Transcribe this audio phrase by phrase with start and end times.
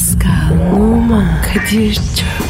[0.00, 2.49] Pascal, Oman, Kadir çok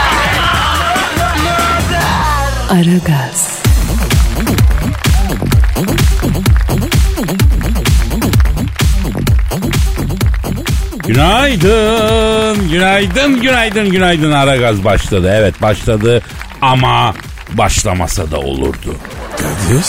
[2.71, 3.61] Aragaz,
[11.07, 14.31] Günaydın, günaydın, günaydın, günaydın.
[14.31, 15.31] Ara gaz başladı.
[15.35, 16.21] Evet başladı
[16.61, 17.13] ama
[17.53, 18.95] başlamasa da olurdu.
[19.37, 19.85] Kadir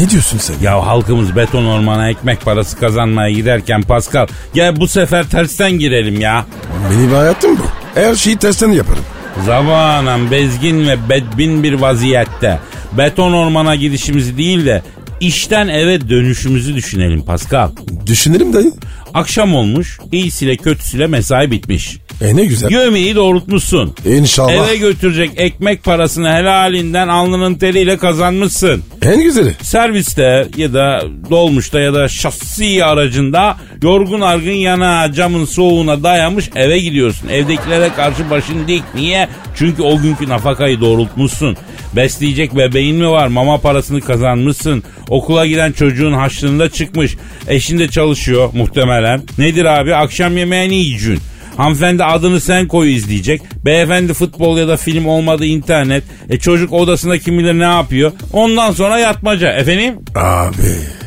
[0.00, 0.54] ne diyorsun sen?
[0.62, 6.46] Ya halkımız beton ormana ekmek parası kazanmaya giderken Pascal gel bu sefer tersten girelim ya.
[6.90, 7.62] Benim hayatım bu.
[8.00, 9.04] Her şeyi tersten yaparım.
[9.44, 12.58] Zamanen bezgin ve bedbin bir vaziyette
[12.92, 14.82] beton ormana gidişimizi değil de
[15.20, 17.70] işten eve dönüşümüzü düşünelim Pascal.
[18.06, 18.72] Düşünelim dayı.
[19.14, 21.98] Akşam olmuş, iyisiyle kötüsüyle mesai bitmiş.
[22.20, 22.70] E ne güzel.
[22.70, 23.94] Gömeği doğrultmuşsun.
[24.06, 24.52] İnşallah.
[24.52, 28.82] Eve götürecek ekmek parasını helalinden alnının teriyle kazanmışsın.
[29.02, 29.54] En güzeli.
[29.62, 36.78] Serviste ya da dolmuşta ya da şahsi aracında yorgun argın yana camın soğuğuna dayamış eve
[36.78, 37.28] gidiyorsun.
[37.28, 38.82] Evdekilere karşı başın dik.
[38.94, 39.28] Niye?
[39.56, 41.56] Çünkü o günkü nafakayı doğrultmuşsun.
[41.96, 43.26] Besleyecek bebeğin mi var?
[43.26, 44.82] Mama parasını kazanmışsın.
[45.08, 47.16] Okula giden çocuğun haçlığında çıkmış.
[47.48, 49.22] Eşin de çalışıyor muhtemelen.
[49.38, 49.94] Nedir abi?
[49.94, 51.22] Akşam yemeğini yiyeceksin.
[51.56, 53.42] Hanımefendi adını sen koy izleyecek.
[53.64, 56.04] Beyefendi futbol ya da film olmadı internet.
[56.30, 58.12] E çocuk odasında kim bilir ne yapıyor.
[58.32, 59.52] Ondan sonra yatmaca.
[59.52, 59.94] Efendim?
[60.14, 60.56] Abi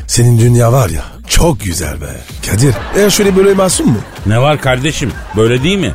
[0.06, 2.06] senin dünya var ya çok güzel be.
[2.50, 3.98] Kadir eğer şöyle böyle masum mu?
[4.26, 5.12] Ne var kardeşim?
[5.36, 5.92] Böyle değil mi?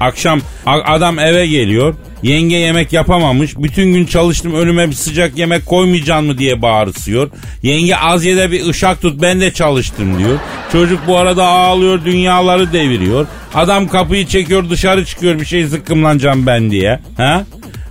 [0.00, 1.94] Akşam adam eve geliyor.
[2.22, 3.58] Yenge yemek yapamamış.
[3.58, 7.30] Bütün gün çalıştım önüme bir sıcak yemek koymayacaksın mı diye bağırısıyor.
[7.62, 10.38] Yenge az ye de bir ışak tut ben de çalıştım diyor.
[10.72, 13.26] Çocuk bu arada ağlıyor dünyaları deviriyor.
[13.54, 17.00] Adam kapıyı çekiyor dışarı çıkıyor bir şey zıkkımlanacağım ben diye.
[17.16, 17.44] Ha?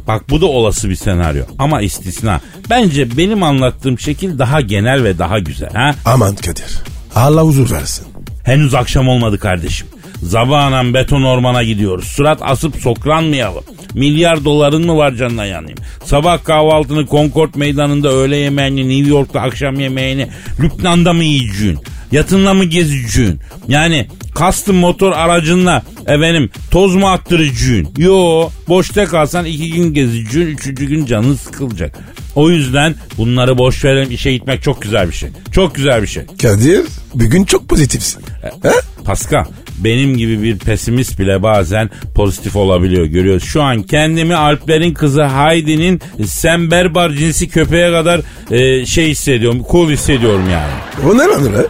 [0.07, 2.41] Bak bu da olası bir senaryo ama istisna.
[2.69, 5.69] Bence benim anlattığım şekil daha genel ve daha güzel.
[5.73, 5.95] Ha?
[6.05, 6.77] Aman Kadir
[7.15, 8.05] Allah huzur versin.
[8.43, 9.87] Henüz akşam olmadı kardeşim.
[10.23, 12.05] Zabanan beton ormana gidiyoruz.
[12.05, 13.63] Surat asıp sokranmayalım.
[13.93, 15.77] Milyar doların mı var canına yanayım?
[16.05, 20.27] Sabah kahvaltını Concord meydanında öğle yemeğini New York'ta akşam yemeğini
[20.59, 21.79] Lübnan'da mı yiyeceksin?
[22.11, 23.39] Yatınla mı gezeceksin?
[23.67, 27.87] Yani custom motor aracınla efendim toz mu attıracaksın?
[27.97, 31.99] Yo boşta kalsan iki gün gezeceksin üçüncü gün canın sıkılacak.
[32.35, 35.29] O yüzden bunları boş verelim işe gitmek çok güzel bir şey.
[35.51, 36.23] Çok güzel bir şey.
[36.41, 38.21] Kadir bugün çok pozitifsin.
[38.41, 38.71] He?
[39.05, 39.45] Pascal
[39.77, 43.43] benim gibi bir pesimist bile bazen pozitif olabiliyor görüyoruz.
[43.43, 48.21] Şu an kendimi Alplerin kızı Heidi'nin semberbar cinsi köpeğe kadar
[48.51, 49.65] e, şey hissediyorum.
[49.71, 50.71] Cool hissediyorum yani.
[51.09, 51.67] O ne lan öyle?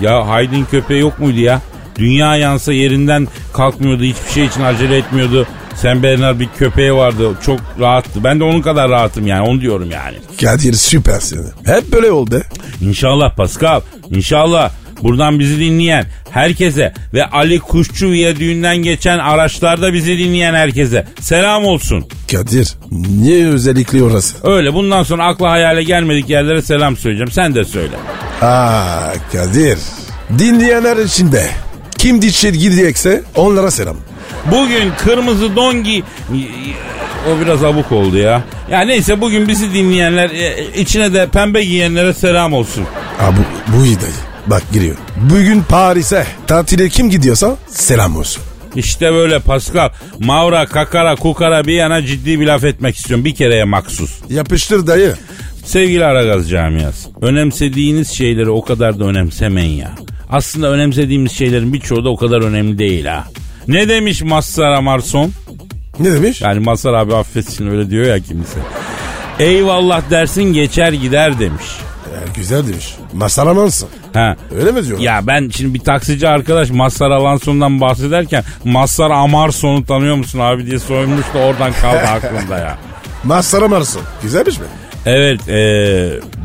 [0.00, 1.60] Ya Heidi'nin köpeği yok muydu ya?
[1.98, 4.02] Dünya yansa yerinden kalkmıyordu.
[4.02, 5.46] Hiçbir şey için acele etmiyordu.
[5.74, 7.30] Sen Bernard bir köpeği vardı.
[7.46, 8.24] Çok rahattı.
[8.24, 9.48] Ben de onun kadar rahatım yani.
[9.48, 10.16] Onu diyorum yani.
[10.40, 11.46] Kadir süpersin.
[11.66, 12.42] Hep böyle oldu.
[12.80, 13.80] İnşallah Pascal.
[14.10, 14.70] İnşallah.
[15.02, 22.04] Buradan bizi dinleyen herkese ve Ali Kuşçu düğünden geçen araçlarda bizi dinleyen herkese selam olsun.
[22.32, 22.74] Kadir
[23.20, 24.36] niye özellikle orası?
[24.50, 27.30] Öyle bundan sonra akla hayale gelmedik yerlere selam söyleyeceğim.
[27.30, 27.96] Sen de söyle.
[28.42, 29.78] Aa Kadir.
[30.38, 31.46] Dinleyenler içinde
[31.98, 33.96] kim dişe gidecekse onlara selam.
[34.50, 36.02] Bugün kırmızı don giy...
[37.30, 38.42] O biraz abuk oldu ya.
[38.70, 42.84] Ya neyse bugün bizi dinleyenler e, içine de pembe giyenlere selam olsun.
[43.20, 43.40] Aa, bu,
[43.76, 44.12] bu iyi dayı.
[44.46, 44.96] Bak giriyor.
[45.30, 48.42] Bugün Paris'e tatile kim gidiyorsa selam olsun.
[48.76, 49.88] İşte böyle Pascal.
[50.18, 53.24] Mavra, kakara, kukara bir yana ciddi bir laf etmek istiyorum.
[53.24, 54.10] Bir kereye maksus.
[54.28, 55.14] Yapıştır dayı.
[55.64, 57.08] Sevgili Aragaz camiası.
[57.20, 59.90] Önemsediğiniz şeyleri o kadar da önemsemeyin ya.
[60.30, 63.24] Aslında önemsediğimiz şeylerin birçoğu da o kadar önemli değil ha.
[63.68, 65.32] Ne demiş Mazhar Amarson?
[66.00, 66.40] Ne demiş?
[66.40, 68.58] Yani Mazhar abi affetsin öyle diyor ya kimse.
[69.38, 71.64] Eyvallah dersin geçer gider demiş.
[72.12, 72.94] Ya, güzel demiş.
[73.12, 73.88] Masaramansın.
[74.16, 74.36] Ha.
[74.58, 74.98] Öyle mi diyor?
[74.98, 80.78] Ya ben şimdi bir taksici arkadaş Mazhar Alanson'dan bahsederken Mazhar Amarson'u tanıyor musun abi diye
[80.78, 82.78] sormuş da oradan kaldı aklımda ya.
[83.24, 84.02] Masaramansın.
[84.22, 84.66] Güzelmiş mi?
[85.06, 85.56] Evet, e,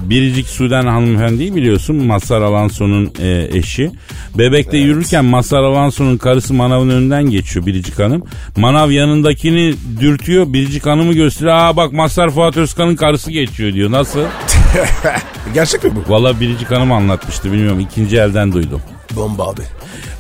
[0.10, 3.92] Biricik Sudan hanımefendiyi biliyorsun Mazhar Alanson'un e, eşi.
[4.38, 8.24] Bebekte yürürken Mazhar Alanson'un karısı manavın önünden geçiyor Biricik Hanım.
[8.58, 11.56] Manav yanındakini dürtüyor, Biricik Hanım'ı gösteriyor.
[11.56, 13.92] Aa bak Mazhar Fuat Özkan'ın karısı geçiyor diyor.
[13.92, 14.20] Nasıl?
[15.54, 16.14] Gerçek mi bu?
[16.14, 18.82] Valla Biricik Hanım anlatmıştı bilmiyorum ikinci elden duydum.
[19.16, 19.62] Bomba abi.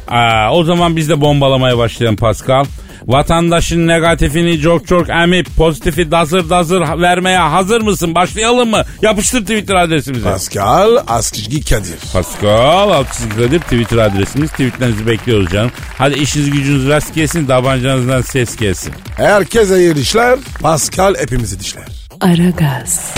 [0.08, 2.66] Aa, o zaman biz de bombalamaya başlayalım Pascal.
[3.08, 8.16] Vatandaşın negatifini çok çok emip pozitifi dazır dazır vermeye hazır mısın?
[8.16, 8.84] Başlayalım mı?
[9.02, 10.24] Yapıştır Twitter adresimizi.
[10.24, 11.96] Pascal Askizgi Kadir.
[12.14, 14.52] Pascal Altçizgi Kadir Twitter adresimiz.
[14.52, 15.72] Tweetlerinizi bekliyoruz canım.
[15.98, 18.94] Hadi işiniz gücünüz rast gelsin, tabancanızdan ses gelsin.
[19.18, 20.40] Herkese hayırlı işler.
[20.62, 21.86] Pascal hepimizi dişler.
[22.22, 23.14] Aragaz,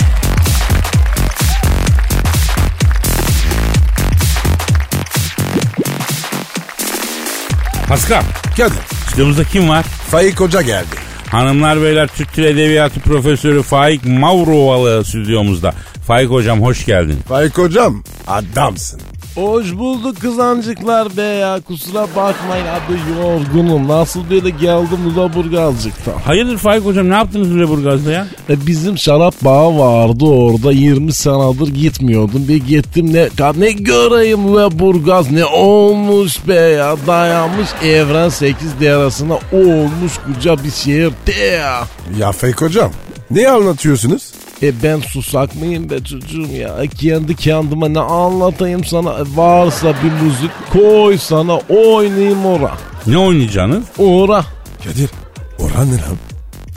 [7.94, 8.22] Pascal,
[8.56, 8.78] Kadir.
[9.08, 9.82] stüdyomuzda kim var?
[9.82, 10.96] Faik Hoca geldi.
[11.30, 15.74] Hanımlar beyler Türk Dil Edebiyatı Profesörü Faik Mavrovalı stüdyomuzda.
[16.06, 17.18] Faik hocam hoş geldin.
[17.28, 19.00] Faik Hocam adamsın.
[19.34, 21.60] Hoş bulduk kızancıklar be ya.
[21.66, 23.88] Kusura bakmayın abi yorgunum.
[23.88, 26.12] Nasıl böyle geldim Lüleburgazcık'tan.
[26.12, 28.26] Hayırdır Faik hocam ne yaptınız Lüleburgaz'da ya?
[28.50, 32.48] E bizim şarap bağı vardı orada 20 senedir gitmiyordum.
[32.48, 33.28] Bir gittim ne
[33.58, 36.96] ne göreyim Lüleburgaz ne olmuş be ya.
[37.06, 41.84] Dayanmış Evren 8 derasına olmuş koca bir şehir de ya.
[42.18, 42.90] Ya Faik Hocam
[43.30, 44.33] ne anlatıyorsunuz?
[44.64, 46.76] E ben susak mıyım be çocuğum ya?
[46.82, 49.12] E kendi kendime ne anlatayım sana?
[49.12, 52.72] E varsa bir müzik koy sana oynayayım ora.
[53.06, 53.84] Ne oynayacaksınız?
[53.98, 54.44] Ora.
[54.84, 55.10] Kadir
[55.58, 56.16] oran ne lan?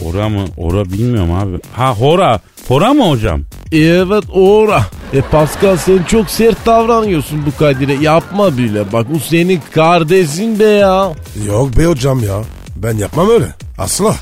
[0.02, 0.46] Ora mı?
[0.58, 1.60] Ora bilmiyorum abi.
[1.74, 2.40] Ha hora.
[2.68, 3.42] Hora mı hocam?
[3.72, 4.82] Evet ora.
[5.14, 7.94] E Pascal sen çok sert davranıyorsun bu Kadir'e.
[7.94, 8.92] Yapma bile.
[8.94, 11.12] Bak o senin kardeşin be ya.
[11.48, 12.42] Yok be hocam ya.
[12.76, 13.48] Ben yapmam öyle.
[13.78, 14.16] Asla.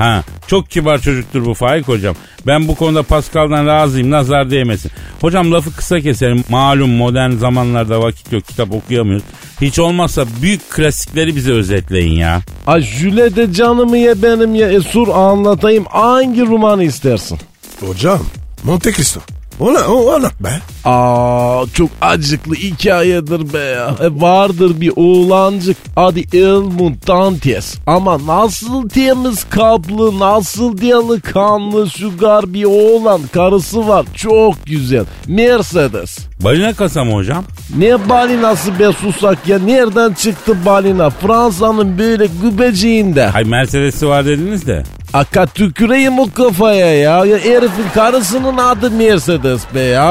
[0.00, 2.16] Ha çok kibar çocuktur bu Faik hocam.
[2.46, 4.90] Ben bu konuda Pascal'dan razıyım nazar değmesin.
[5.20, 6.44] Hocam lafı kısa keselim.
[6.48, 9.24] Malum modern zamanlarda vakit yok kitap okuyamıyoruz.
[9.60, 12.40] Hiç olmazsa büyük klasikleri bize özetleyin ya.
[12.66, 14.72] Ay Jüle de canımı ye benim ya.
[14.72, 15.84] E sur anlatayım.
[15.90, 17.38] Hangi romanı istersin?
[17.80, 18.20] Hocam
[18.64, 19.20] Monte Cristo.
[19.60, 19.78] O ne?
[19.78, 20.48] O anlat be.
[20.84, 23.94] Aa çok acıklı hikayedir be ya.
[24.00, 27.76] E, vardır bir oğlancık adı Elmund Dantes.
[27.86, 33.20] Ama nasıl temiz kalpli, nasıl delikanlı, şugar bir oğlan.
[33.32, 35.04] Karısı var çok güzel.
[35.26, 36.18] Mercedes.
[36.44, 37.44] Balina kasa mı hocam?
[37.76, 39.58] Ne balinası be susak ya?
[39.58, 41.10] Nereden çıktı balina?
[41.10, 43.26] Fransa'nın böyle gübeciğinde.
[43.26, 44.82] Hay Mercedes'i var dediniz de.
[45.14, 47.24] Aka tüküreyim o kafaya ya.
[47.24, 50.02] ya herifin karısının adı Mercedes be ya.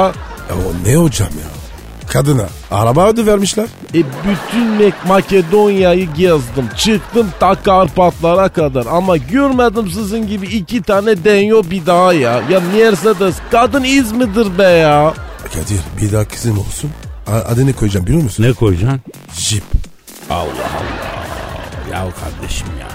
[0.49, 1.49] Ya o ne hocam ya?
[2.11, 3.65] Kadına araba ödü vermişler.
[3.95, 6.69] E bütün Makedonya'yı gezdim.
[6.77, 8.85] Çıktım ta Karpatlara kadar.
[8.85, 12.41] Ama görmedim sizin gibi iki tane denyo bir daha ya.
[12.51, 15.13] Ya Mercedes kadın iz midir be ya?
[15.53, 16.91] Kadir bir daha kızım olsun.
[17.27, 18.43] A- Adını koyacağım biliyor musun?
[18.43, 19.01] Ne koyacaksın?
[19.33, 19.63] Jeep.
[20.29, 21.91] Allah Allah.
[21.91, 22.87] Ya kardeşim ya.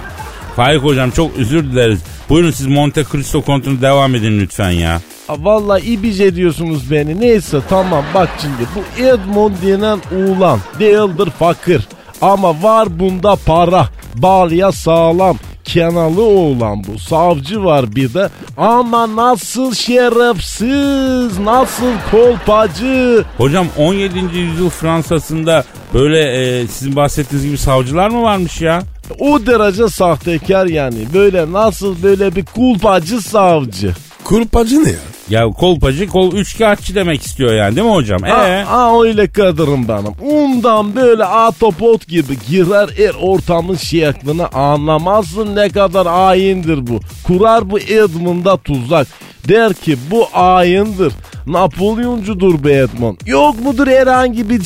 [0.57, 2.01] Faik hocam çok özür dileriz.
[2.29, 5.01] Buyurun siz Monte Cristo kontrolü devam edin lütfen ya.
[5.29, 7.21] Aa, Vallahi ibice ediyorsunuz beni.
[7.21, 11.89] Neyse tamam bak şimdi bu Edmond denen oğlan değildir fakir.
[12.21, 13.89] Ama var bunda para.
[14.15, 15.37] Balya sağlam.
[15.65, 16.99] Kenalı oğlan bu.
[16.99, 18.29] Savcı var bir de.
[18.57, 23.25] Ama nasıl şerefsiz, nasıl kolpacı.
[23.37, 24.19] Hocam 17.
[24.39, 25.65] yüzyıl Fransa'sında
[25.95, 28.83] böyle e, sizin bahsettiğiniz gibi savcılar mı varmış ya?
[29.19, 31.07] O derece sahtekar yani.
[31.15, 33.95] Böyle nasıl böyle bir kulpacı savcı.
[34.25, 34.99] Kurpacı ne ya?
[35.31, 38.25] Ya kolpacı kol üçkağıtçı demek istiyor yani değil mi hocam?
[38.25, 38.65] Ee?
[38.69, 40.33] Ha öyle kadırım benim.
[40.35, 47.01] Ondan böyle atopot gibi girer er ortamın şeklini anlamazsın ne kadar ayindir bu.
[47.27, 49.07] Kurar bu Edmund'a tuzak.
[49.49, 51.13] Der ki bu ayindir.
[51.47, 53.17] Napolyoncudur bu Edmund.
[53.27, 54.61] Yok mudur herhangi bir?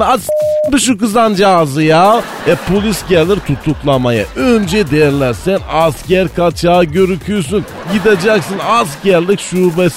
[0.00, 0.28] As
[0.72, 2.22] bu şu kızancağızı ya.
[2.46, 4.24] E polis gelir tutuklamaya.
[4.36, 7.64] Önce derler sen asker kaçağı görüküyorsun.
[7.92, 9.40] Gideceksin askerlik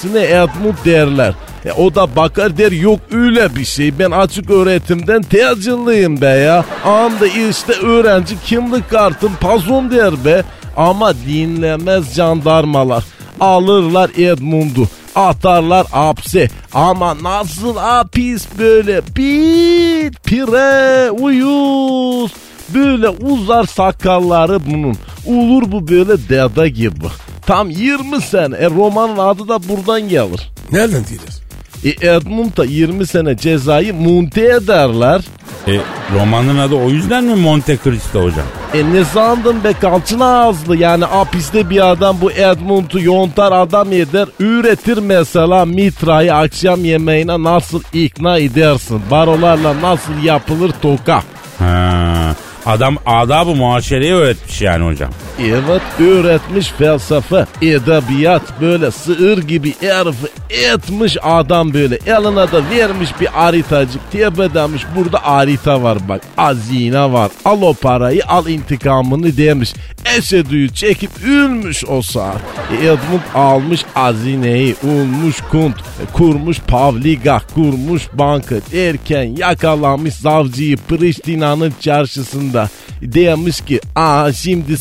[0.04, 1.34] şubesine Edmund derler.
[1.64, 3.98] E o da bakar der yok öyle bir şey.
[3.98, 6.64] Ben açık öğretimden tecilliyim be ya.
[6.84, 10.42] Anda işte öğrenci kimlik kartım pazon der be.
[10.76, 13.04] Ama dinlemez jandarmalar.
[13.40, 16.48] Alırlar Edmund'u atarlar hapse.
[16.74, 22.32] Ama nasıl hapis böyle bit pire uyuz.
[22.74, 24.96] Böyle uzar sakalları bunun.
[25.26, 27.06] Olur bu böyle dede gibi.
[27.46, 28.56] Tam 20 sene.
[28.56, 30.50] E romanın adı da buradan gelir.
[30.72, 31.44] Nereden gelir?
[31.84, 35.20] E Edmund da 20 sene cezayı munte ederler.
[35.68, 35.72] E,
[36.18, 38.44] romanın adı o yüzden mi Monte Cristo hocam?
[38.74, 44.28] E ne sandın be kalçın ağızlı yani hapiste bir adam bu Edmund'u yontar adam eder
[44.40, 51.22] üretir mesela mitrayı akşam yemeğine nasıl ikna edersin barolarla nasıl yapılır toka.
[51.58, 52.34] Ha,
[52.66, 55.10] adam adabı muaşereyi öğretmiş yani hocam.
[55.40, 61.94] Evet öğretmiş felsefe, edebiyat böyle sığır gibi herifi etmiş adam böyle.
[61.94, 64.12] Eline de vermiş bir haritacık.
[64.12, 66.22] Tebe demiş burada harita var bak.
[66.38, 67.30] Azine var.
[67.44, 69.74] Al o parayı al intikamını demiş.
[70.18, 72.40] Eşedüyü çekip ülmüş o saat.
[72.82, 75.76] Edmund almış azineyi, ulmuş kunt,
[76.12, 82.68] kurmuş pavliga, kurmuş banka derken yakalamış savcıyı Priştina'nın çarşısında.
[83.02, 84.76] Demiş ki aa şimdi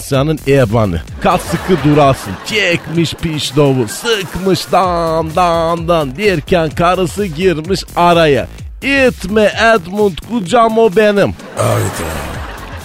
[0.00, 1.02] senin ebanı.
[1.22, 2.32] Kaç sıkı durasın.
[2.46, 3.88] Çekmiş pişdovu.
[3.88, 8.46] Sıkmış dan dan dan derken karısı girmiş araya.
[8.82, 11.34] Etme Edmund kucam o benim.
[11.56, 12.28] Hayda.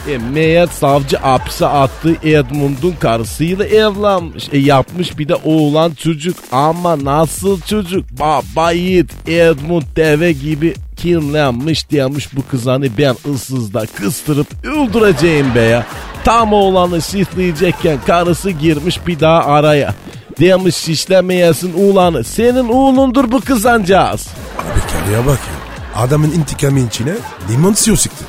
[0.10, 4.50] E, meğer savcı hapse attığı Edmund'un karısıyla evlenmiş.
[4.52, 6.38] E, yapmış bir de oğlan çocuk.
[6.52, 8.06] Ama nasıl çocuk?
[8.20, 15.86] Baba yiğit Edmund deve gibi kirlenmiş demiş bu kızanı ben ıssızda kıstırıp öldüreceğim be ya.
[16.24, 19.94] Tam oğlanı şifleyecekken karısı girmiş bir daha araya.
[20.40, 22.24] Demiş şişlemeyesin oğlanı.
[22.24, 24.28] Senin oğlundur bu kızancağız.
[24.58, 26.02] Abi karıya bak ya.
[26.02, 27.14] Adamın intikamı içine
[27.50, 28.26] limon suyu sıktı.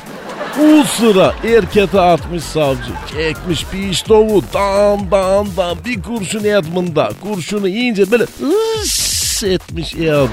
[0.61, 2.91] O sıra erkete atmış savcı.
[3.11, 4.43] Çekmiş bir iş dovu.
[4.53, 7.09] Dan dan dan bir kurşun Edmund'a.
[7.23, 10.29] Kurşunu yiyince böyle ıs etmiş Edmund.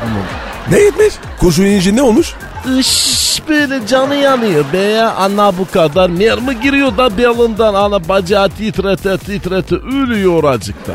[0.70, 1.14] Ne etmiş?
[1.40, 2.34] Kurşun yiyince ne olmuş?
[2.78, 5.14] Iş böyle canı yanıyor be ya.
[5.14, 7.74] Ana bu kadar mermi giriyor da belinden.
[7.74, 10.92] Ana bacağı titrete titrete ölüyor oracıkta.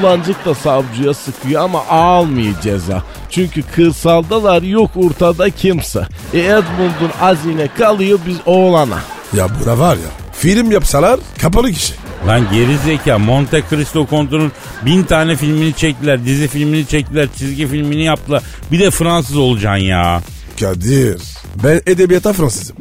[0.00, 3.02] Ulancık da savcıya sıkıyor ama almıyor ceza.
[3.30, 6.06] Çünkü kırsaldalar yok ortada kimse.
[6.34, 8.98] E Edmund'un azine kalıyor biz oğlana.
[9.32, 11.94] Ya buna var ya film yapsalar kapalı kişi.
[12.26, 16.24] Lan geri zeka Monte Cristo Kontu'nun bin tane filmini çektiler.
[16.24, 17.28] Dizi filmini çektiler.
[17.38, 18.42] Çizgi filmini yaptılar.
[18.72, 20.20] Bir de Fransız olacaksın ya.
[20.60, 21.20] Kadir
[21.64, 22.76] ben edebiyata Fransızım.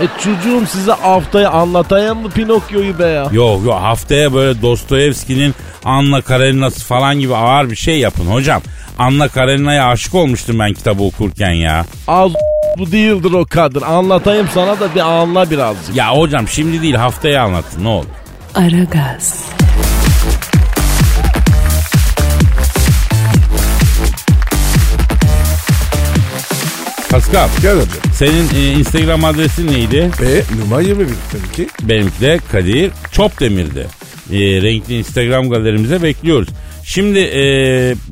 [0.00, 3.22] E çocuğum size haftaya anlatayım mı Pinokyo'yu be ya?
[3.32, 8.62] Yok yok haftaya böyle Dostoyevski'nin Anna Karenina'sı falan gibi ağır bir şey yapın hocam.
[8.98, 11.86] Anna Karenina'ya aşık olmuştum ben kitabı okurken ya.
[12.08, 12.32] Az
[12.78, 13.80] bu değildir o kadın.
[13.80, 15.96] Anlatayım sana da bir anla birazcık.
[15.96, 18.06] Ya hocam şimdi değil haftaya anlatın ne olur.
[18.54, 19.44] Aragaz,
[27.32, 28.14] Pascal Gel hadi.
[28.14, 30.10] senin e, Instagram adresin neydi?
[30.22, 31.68] E numara 21 tabii ki.
[31.82, 33.86] Benimki de Kadir Çopdemir'di.
[34.32, 36.48] E, renkli Instagram galerimize bekliyoruz.
[36.84, 37.42] Şimdi e,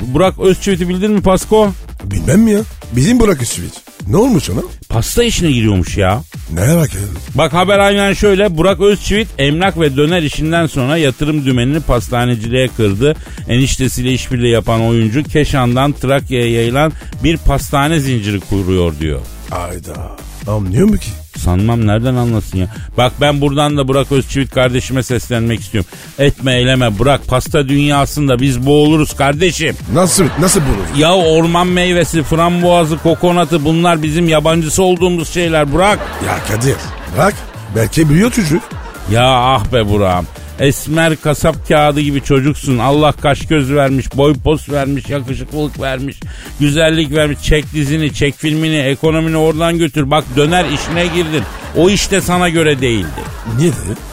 [0.00, 1.72] Burak Özçivit'i bildin mi Pasko?
[2.04, 2.60] Bilmem mi ya?
[2.92, 3.72] Bizim Burak Üstüviç.
[4.10, 4.60] Ne olmuş ona?
[4.88, 6.22] Pasta işine giriyormuş ya.
[6.52, 7.04] Ne alaka ya?
[7.34, 8.56] Bak haber aynen şöyle.
[8.56, 13.16] Burak Özçivit emlak ve döner işinden sonra yatırım dümenini pastaneciliğe kırdı.
[13.48, 16.92] Eniştesiyle işbirliği yapan oyuncu Keşan'dan Trakya'ya yayılan
[17.24, 19.20] bir pastane zinciri kuruyor diyor.
[19.50, 20.16] Ayda.
[20.46, 21.10] Anlıyor mu ki?
[21.38, 22.66] Sanmam nereden anlasın ya.
[22.96, 25.90] Bak ben buradan da Burak Özçivit kardeşime seslenmek istiyorum.
[26.18, 29.76] Etme eyleme bırak pasta dünyasında biz boğuluruz kardeşim.
[29.92, 31.00] Nasıl nasıl bunu?
[31.00, 35.98] Ya orman meyvesi, frambuazı, kokonatı bunlar bizim yabancısı olduğumuz şeyler Burak.
[36.26, 36.76] Ya Kadir
[37.18, 37.34] bak
[37.76, 38.62] belki biliyor çocuk.
[39.10, 40.26] Ya ah be Burak'ım.
[40.58, 42.78] Esmer kasap kağıdı gibi çocuksun.
[42.78, 46.20] Allah kaş göz vermiş, boy pos vermiş, yakışıklılık vermiş,
[46.60, 47.42] güzellik vermiş.
[47.42, 50.10] Çek dizini, çek filmini, ekonomini oradan götür.
[50.10, 51.42] Bak döner işine girdin.
[51.76, 53.20] O işte sana göre değildi.
[53.58, 53.70] Niye?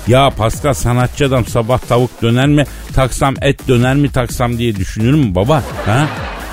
[0.08, 5.14] Ya Pascal sanatçı adam sabah tavuk döner mi taksam et döner mi taksam diye düşünür
[5.14, 5.64] mü baba?
[5.86, 6.08] Ha?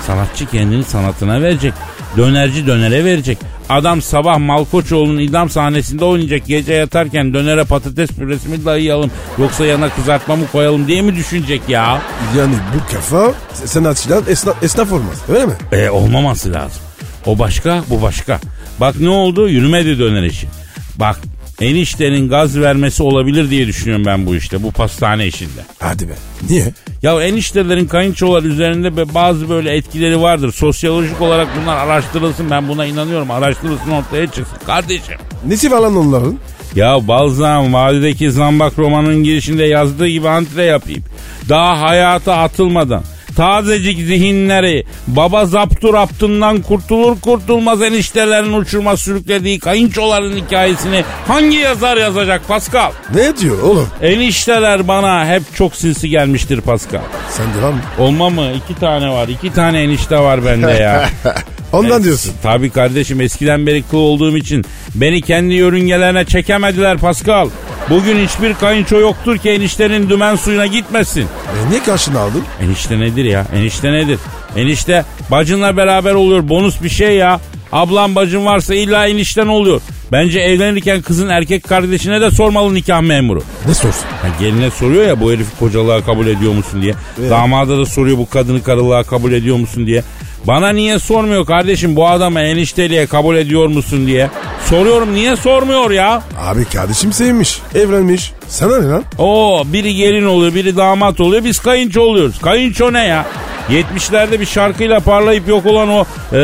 [0.07, 1.73] Sanatçı kendini sanatına verecek.
[2.17, 3.37] Dönerci dönere verecek.
[3.69, 6.47] Adam sabah Malkoçoğlu'nun idam sahnesinde oynayacak.
[6.47, 11.61] Gece yatarken dönere patates püresi mi dayayalım yoksa yana kızartma mı koyalım diye mi düşünecek
[11.69, 12.01] ya?
[12.37, 15.53] Yani bu kafa sanatçıdan esnaf, esnaf olmaz öyle mi?
[15.71, 16.81] E olmaması lazım.
[17.25, 18.39] O başka bu başka.
[18.79, 20.47] Bak ne oldu yürümedi döner işi.
[20.95, 21.19] Bak
[21.61, 25.61] eniştenin gaz vermesi olabilir diye düşünüyorum ben bu işte bu pastane işinde.
[25.79, 26.13] Hadi be.
[26.49, 26.73] Niye?
[27.01, 30.51] Ya eniştelerin kayınçolar üzerinde bazı böyle etkileri vardır.
[30.51, 32.49] Sosyolojik olarak bunlar araştırılsın.
[32.49, 33.31] Ben buna inanıyorum.
[33.31, 34.57] Araştırılsın ortaya çıksın.
[34.65, 35.15] Kardeşim.
[35.47, 36.37] Nesi falan onların?
[36.75, 41.03] Ya Balzam vadideki zambak romanın girişinde yazdığı gibi antre yapayım.
[41.49, 43.03] Daha hayata atılmadan
[43.37, 52.47] tazecik zihinleri baba zaptu raptından kurtulur kurtulmaz eniştelerin uçurma sürüklediği kayınçoların hikayesini hangi yazar yazacak
[52.47, 52.91] Pascal?
[53.15, 53.87] Ne diyor oğlum?
[54.01, 57.01] Enişteler bana hep çok sinsi gelmiştir Pascal.
[57.29, 57.73] Sen de lan.
[57.99, 58.45] Olma mı?
[58.63, 59.27] İki tane var.
[59.27, 61.09] İki tane enişte var bende ya.
[61.73, 62.33] Ondan diyorsun.
[62.43, 67.49] Tabii kardeşim eskiden beri kıl olduğum için beni kendi yörüngelerine çekemediler Pascal.
[67.89, 71.21] Bugün hiçbir kayınço yoktur ki eniştenin dümen suyuna gitmesin.
[71.21, 72.43] E niye karşına aldın?
[72.61, 73.45] Enişte nedir ya?
[73.55, 74.19] Enişte nedir?
[74.55, 76.49] Enişte bacınla beraber oluyor.
[76.49, 77.39] Bonus bir şey ya.
[77.71, 79.81] Ablam bacın varsa illa enişten oluyor.
[80.11, 83.41] Bence evlenirken kızın erkek kardeşine de sormalı nikah memuru.
[83.67, 84.05] Ne sorsun?
[84.21, 86.93] Ha, geline soruyor ya bu herifi kocalığa kabul ediyor musun diye.
[87.29, 90.03] Damada da soruyor bu kadını karılığa kabul ediyor musun diye.
[90.47, 94.29] Bana niye sormuyor kardeşim bu adamı enişteliğe kabul ediyor musun diye.
[94.69, 96.23] Soruyorum niye sormuyor ya?
[96.39, 97.59] Abi kardeşim sevmiş.
[97.75, 98.31] Evlenmiş.
[98.47, 99.03] Sana ne lan?
[99.17, 102.39] Oo biri gelin oluyor biri damat oluyor biz kayınço oluyoruz.
[102.41, 103.25] Kayınço ne ya?
[103.69, 106.37] 70'lerde bir şarkıyla parlayıp yok olan o e,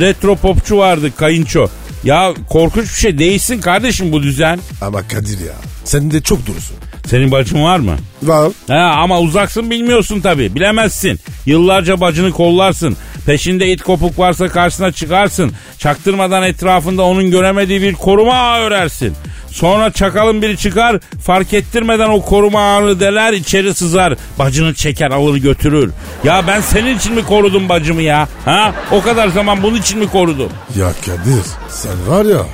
[0.00, 1.66] retro popçu vardı kayınço.
[2.04, 4.58] Ya korkunç bir şey değilsin kardeşim bu düzen.
[4.80, 5.54] Ama Kadir ya.
[5.84, 6.76] Sen de çok durusun.
[7.06, 7.96] Senin bacın var mı?
[8.22, 8.52] Var.
[8.68, 10.54] Ha, ama uzaksın bilmiyorsun tabii.
[10.54, 11.20] Bilemezsin.
[11.46, 12.96] Yıllarca bacını kollarsın.
[13.26, 15.52] Peşinde it kopuk varsa karşısına çıkarsın.
[15.78, 19.14] Çaktırmadan etrafında onun göremediği bir koruma ağı örersin.
[19.50, 24.14] Sonra çakalın biri çıkar fark ettirmeden o koruma ağını deler içeri sızar.
[24.38, 25.92] Bacını çeker alır götürür.
[26.24, 28.28] Ya ben senin için mi korudum bacımı ya?
[28.44, 28.74] Ha?
[28.92, 30.48] O kadar zaman bunun için mi korudum?
[30.78, 32.46] Ya Kadir sen var ya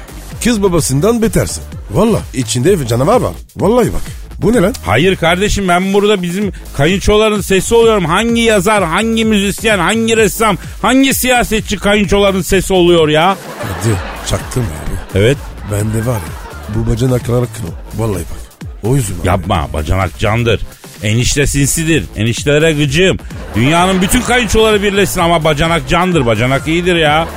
[0.44, 1.62] kız babasından betersin.
[1.90, 3.32] Valla içinde canavar var.
[3.56, 4.02] Vallahi bak.
[4.42, 4.74] Bu ne lan?
[4.84, 8.04] Hayır kardeşim ben burada bizim kayınçoların sesi oluyorum.
[8.04, 13.36] Hangi yazar, hangi müzisyen, hangi ressam, hangi siyasetçi kayınçoların sesi oluyor ya?
[13.62, 13.96] Kadir
[14.30, 15.18] çaktım abi.
[15.20, 15.36] Evet.
[15.72, 17.68] Ben de var ya bu bacana kadar kilo.
[17.96, 18.68] Vallahi bak.
[18.82, 19.26] O yüzden abi.
[19.26, 20.60] Yapma bacanak candır.
[21.02, 22.04] Enişte sinsidir.
[22.16, 23.18] Eniştelere gıcığım.
[23.54, 26.26] Dünyanın bütün kayınçoları birleşsin ama bacanak candır.
[26.26, 27.28] Bacanak iyidir ya.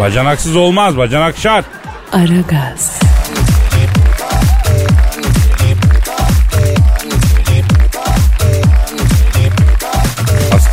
[0.00, 0.96] Bacanaksız olmaz.
[0.96, 1.64] Bacanak şart.
[2.12, 2.98] Aragaz,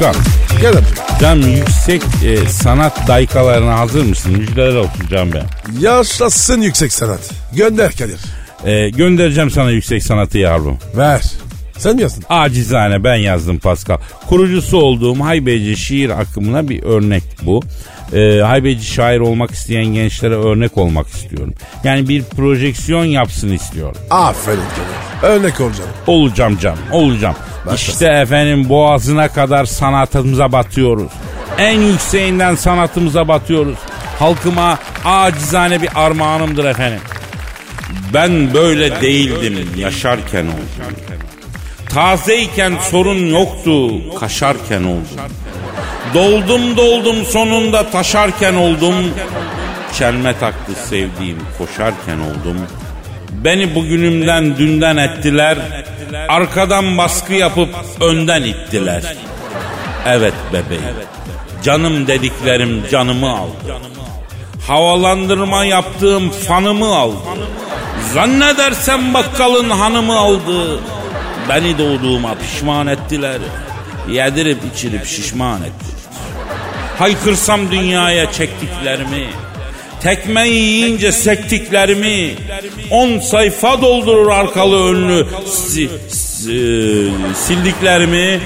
[0.03, 0.21] Pascal.
[0.69, 0.95] Abicim.
[1.21, 4.31] Can yüksek e, sanat daykalarına hazır mısın?
[4.37, 5.41] Müjdeler olsun Can Bey.
[5.79, 7.31] Yaşasın yüksek sanat.
[7.53, 8.19] Gönder Kadir.
[8.65, 10.77] E, göndereceğim sana yüksek sanatı yavrum.
[10.97, 11.21] Ver.
[11.77, 12.23] Sen mi yazdın?
[12.29, 13.97] Acizane ben yazdım Pascal.
[14.29, 17.61] Kurucusu olduğum haybeci şiir akımına bir örnek bu.
[18.13, 21.53] Ee, haybeci şair olmak isteyen gençlere örnek olmak istiyorum.
[21.83, 23.97] Yani bir projeksiyon yapsın istiyorum.
[24.09, 25.33] Aferin Kadir.
[25.33, 25.89] Örnek olacağım.
[26.07, 27.35] Olacağım can, olacağım.
[27.65, 27.91] Başlasın.
[27.91, 31.11] İşte efendim boğazına kadar sanatımıza batıyoruz.
[31.57, 33.77] En yükseğinden sanatımıza batıyoruz.
[34.19, 36.99] Halkıma acizane bir armağanımdır efendim.
[38.13, 40.95] Ben böyle değildim yaşarken oldum.
[41.89, 43.89] Tazeyken sorun yoktu
[44.19, 45.07] kaşarken oldum.
[46.13, 48.95] Doldum doldum sonunda taşarken oldum.
[49.97, 52.57] Çelme taktı sevdiğim koşarken oldum.
[53.31, 55.57] Beni bugünümden dünden ettiler.
[56.29, 57.69] Arkadan baskı yapıp
[58.01, 59.15] önden ittiler.
[60.07, 60.83] Evet bebeğim.
[61.63, 63.75] Canım dediklerim canımı aldı.
[64.67, 67.17] Havalandırma yaptığım fanımı aldı.
[68.13, 70.79] Zannedersem bakkalın hanımı aldı.
[71.49, 73.37] Beni doğduğuma pişman ettiler.
[74.09, 75.93] Yedirip içirip şişman ettiler.
[76.99, 79.27] Haykırsam dünyaya çektiklerimi.
[80.03, 82.35] Tekme yiyince sektiklerimi.
[82.91, 88.39] On sayfa doldurur arkalı önlü si- si- sildiklerimi.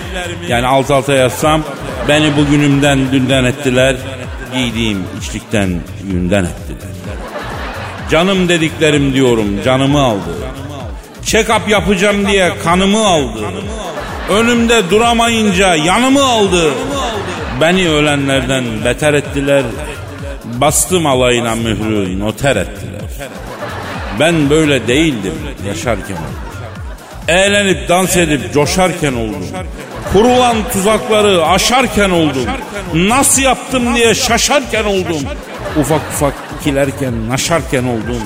[0.50, 1.63] Yani alt alta yazsam
[2.08, 3.96] beni bugünümden dünden ettiler.
[4.54, 5.70] Giydiğim içlikten
[6.13, 6.91] yünden ettiler.
[8.12, 10.30] Canım dediklerim diyorum canımı aldı.
[11.26, 13.39] Check-up yapacağım diye kanımı aldı.
[14.32, 16.72] Önümde duramayınca yanımı aldı.
[17.62, 19.63] Beni ölenlerden beter ettiler.
[20.62, 23.02] Bastım alayına mührü noter ettiler.
[24.20, 25.34] Ben böyle değildim
[25.67, 26.17] yaşarken.
[27.28, 29.46] Eğlenip dans edip coşarken oldum.
[30.13, 32.46] Kurulan tuzakları aşarken oldum.
[32.93, 35.22] Nasıl yaptım diye şaşarken oldum.
[35.80, 38.22] Ufak ufak ikilerken, naşarken oldum.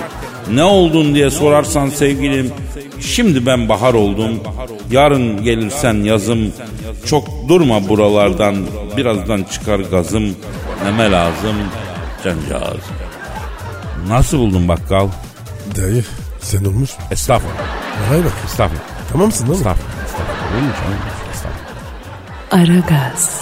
[0.52, 2.52] Ne oldun diye sorarsan sevgilim,
[3.00, 4.40] şimdi ben bahar oldum.
[4.92, 6.54] Yarın gelirsen yazım.
[7.06, 8.56] Çok durma buralardan,
[8.98, 10.36] birazdan çıkar gazım.
[10.86, 11.56] Neme lazım,
[12.24, 12.82] cancağız.
[14.08, 15.08] Nasıl buldun bakkal?
[15.78, 16.04] Dayı
[16.42, 17.06] sen olmuş mu?
[17.12, 17.56] Estağfurullah,
[18.10, 18.32] Hay bak.
[18.46, 19.58] estağfurullah, Tamamsın değil mi?
[19.58, 20.06] estağfurullah.
[20.06, 20.54] estağfurullah.
[20.54, 20.98] Olur mu canım?
[21.34, 22.82] Estağfurullah.
[22.86, 23.42] Aragaz,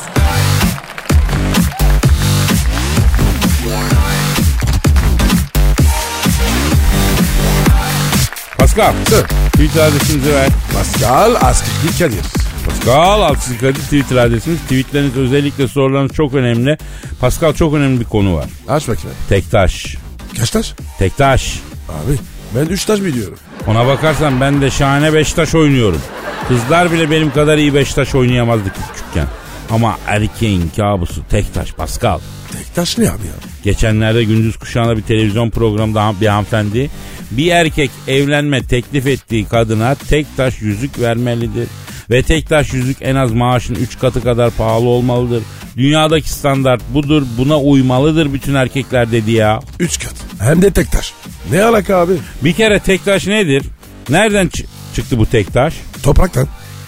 [8.57, 9.23] Pascal, Sir.
[9.53, 10.49] Twitter adresimizi ver.
[10.73, 12.25] Pascal Askizgi Kadir.
[12.65, 14.59] Pascal Altçı Kadir Twitter adresimiz.
[14.59, 16.77] Tweetleriniz özellikle sorularınız çok önemli.
[17.19, 18.45] Pascal çok önemli bir konu var.
[18.67, 19.17] Aç bakayım.
[19.29, 19.95] Tektaş.
[20.39, 20.73] Kaç taş?
[20.99, 21.59] Tektaş.
[21.89, 22.17] Abi
[22.55, 23.37] ben üç taş biliyorum.
[23.67, 26.01] Ona bakarsan ben de şahane Beşiktaş oynuyorum.
[26.47, 29.27] Kızlar bile benim kadar iyi Beşiktaş oynayamazdı küçükken.
[29.69, 32.19] Ama erkeğin kabusu Tektaş Pascal.
[32.51, 33.33] Tek taş ne abi ya?
[33.63, 36.89] Geçenlerde gündüz kuşağında bir televizyon programında bir hanımefendi
[37.31, 41.67] bir erkek evlenme teklif ettiği kadına tek taş yüzük vermelidir.
[42.09, 45.43] Ve tek taş yüzük en az maaşın 3 katı kadar pahalı olmalıdır.
[45.77, 49.59] Dünyadaki standart budur buna uymalıdır bütün erkekler dedi ya.
[49.79, 50.13] Üç kat.
[50.39, 51.13] Hem de tek taş.
[51.51, 52.13] Ne alaka abi?
[52.43, 53.63] Bir kere tektaş nedir?
[54.09, 55.73] Nereden çı- çıktı bu tektaş?
[56.03, 56.47] Topraktan.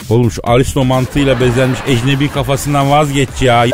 [0.09, 3.65] Oğlum şu Aristo mantığıyla bezenmiş ecnebi kafasından vazgeç ya.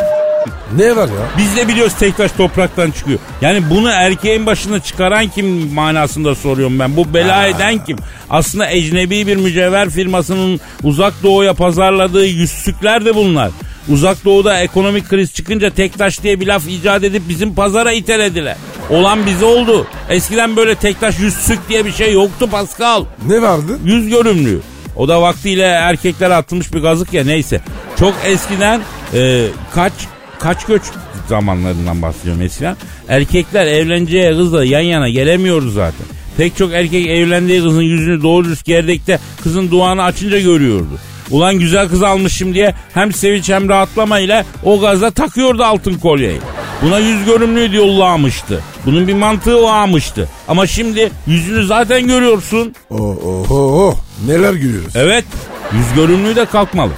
[0.76, 1.28] Ne var ya?
[1.38, 3.20] Biz de biliyoruz tektaş topraktan çıkıyor.
[3.42, 6.98] Yani bunu erkeğin başına çıkaran kim manasında soruyorum ben.
[6.98, 7.98] Bu bela eden kim?
[8.30, 13.52] Aslında ecnebi bir mücevher firmasının uzak doğuya pazarladığı yüzsükler de bunlar.
[13.90, 18.56] Uzak doğuda ekonomik kriz çıkınca tektaş diye bir laf icat edip bizim pazara itelediler.
[18.90, 19.88] Olan bize oldu.
[20.10, 23.06] Eskiden böyle tektaş yüzsük diye bir şey yoktu Pascal.
[23.28, 23.80] Ne vardı?
[23.86, 24.60] Yüz görümlü.
[24.96, 27.62] O da vaktiyle erkeklere atılmış bir gazık ya neyse.
[28.00, 28.82] Çok eskiden
[29.14, 29.94] e, kaç
[30.39, 30.82] kaç göç
[31.30, 32.76] zamanlarından bahsediyorum eskiden.
[33.10, 36.06] Erkekler evleneceği kızla yan yana gelemiyordu zaten.
[36.38, 41.00] Pek çok erkek evlendiği kızın yüzünü doğru dürüst gerdekte kızın duanı açınca görüyordu.
[41.32, 46.39] Ulan güzel kız almışım diye hem sevinç hem rahatlama ile o gazla takıyordu altın kolyeyi.
[46.82, 48.63] Buna yüz görümlüğü yollamıştı.
[48.86, 50.30] Bunun bir mantığı varmıştı.
[50.47, 52.76] Ama şimdi yüzünü zaten görüyorsun.
[52.89, 53.71] Oh oh oh.
[53.73, 53.95] oh.
[54.28, 54.95] Neler görüyoruz?
[54.95, 55.26] Evet
[55.73, 56.91] yüz görümlüğü de kalkmalı.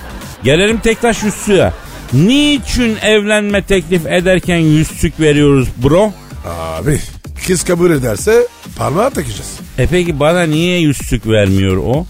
[0.43, 1.71] Gelelim Tektaş yüzsüğe.
[2.13, 6.11] Niçin evlenme teklif ederken yüzsük veriyoruz bro?
[6.47, 6.99] Abi
[7.47, 9.51] kız kabul ederse parmağı takacağız.
[9.77, 12.05] E peki bana niye yüzsük vermiyor o?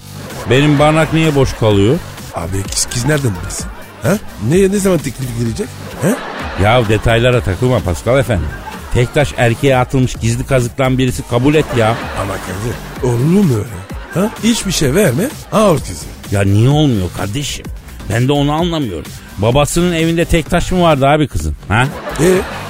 [0.49, 1.99] Benim barnak niye boş kalıyor?
[2.35, 3.65] Abi kız, kız nereden bilsin?
[4.03, 4.17] Ha?
[4.49, 5.67] Ne, ne zaman teklif gelecek?
[6.01, 6.15] Ha?
[6.63, 8.43] Ya detaylara takılma Pascal efendi.
[8.93, 11.95] Tektaş erkeğe atılmış gizli kazıktan birisi kabul et ya.
[12.21, 13.67] Ama Kadir olur mu öyle?
[14.13, 14.31] Ha?
[14.43, 16.05] Hiçbir şey verme al kızı.
[16.31, 17.65] Ya niye olmuyor kardeşim?
[18.13, 19.11] Ben de onu anlamıyorum.
[19.41, 21.55] Babasının evinde Tektaş mı vardı abi kızın?
[21.67, 21.87] Ha?
[22.21, 22.27] E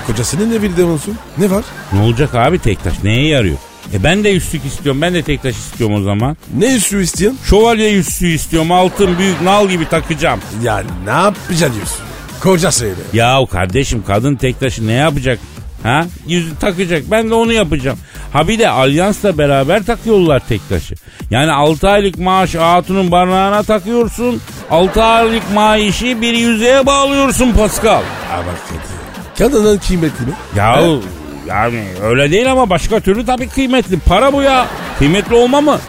[0.08, 1.18] kocasının evinde olsun.
[1.38, 1.64] Ne var?
[1.94, 3.04] Ne olacak abi Tektaş?
[3.04, 3.58] Neye yarıyor?
[3.94, 5.02] E ben de yüzsük istiyorum.
[5.02, 6.38] Ben de Tektaş istiyorum o zaman.
[6.58, 7.40] Ne üstü istiyorsun?
[7.50, 8.72] Şövalye yüzüğü istiyorum.
[8.72, 10.40] Altın büyük nal gibi takacağım.
[10.64, 12.00] Ya ne yapacaksın diyorsun?
[12.40, 12.96] Kocasıyla.
[13.14, 15.40] Yahu kardeşim kadın tek taşı ne yapacak?
[15.84, 16.06] Ha?
[16.28, 17.04] Yüzü takacak.
[17.12, 17.98] Ben de onu yapacağım.
[18.34, 20.96] Ha bir de alyansla beraber takıyorlar tek taşı.
[21.32, 24.42] Yani 6 aylık maaş hatunun barnağına takıyorsun.
[24.72, 28.02] 6 aylık maaşı bir yüzeye bağlıyorsun Pascal.
[28.34, 29.00] Ama Kadir.
[29.38, 30.34] Kadının kıymetli mi?
[30.56, 31.02] Yahu
[31.48, 34.00] yani öyle değil ama başka türlü tabii kıymetli.
[34.00, 34.68] Para bu ya.
[35.00, 35.80] Kıymetli olma mı?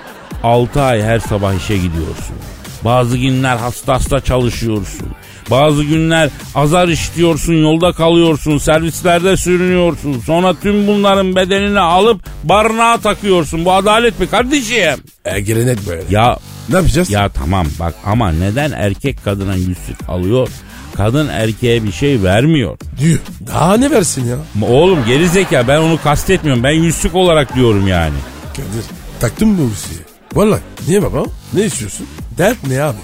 [0.43, 2.37] 6 ay her sabah işe gidiyorsun.
[2.85, 5.09] Bazı günler hasta hasta çalışıyorsun.
[5.51, 10.21] Bazı günler azar işliyorsun, yolda kalıyorsun, servislerde sürünüyorsun.
[10.27, 13.65] Sonra tüm bunların bedenini alıp barınağa takıyorsun.
[13.65, 15.01] Bu adalet mi kardeşim?
[15.25, 16.03] E gelenek böyle.
[16.11, 17.11] Ya Ne yapacağız?
[17.11, 20.49] ya tamam bak ama neden erkek kadına yüzsük alıyor?
[20.97, 22.79] Kadın erkeğe bir şey vermiyor.
[22.99, 23.19] Diyor.
[23.47, 24.67] Daha ne versin ya?
[24.69, 26.65] Oğlum geri zeka ben onu kastetmiyorum.
[26.65, 28.15] Ben yüzsük olarak diyorum yani.
[28.57, 28.85] Kadir
[29.21, 30.41] taktın mı bu?
[30.41, 31.25] Vallahi niye baba?
[31.53, 32.07] Ne istiyorsun?
[32.39, 32.97] Dert ne abi?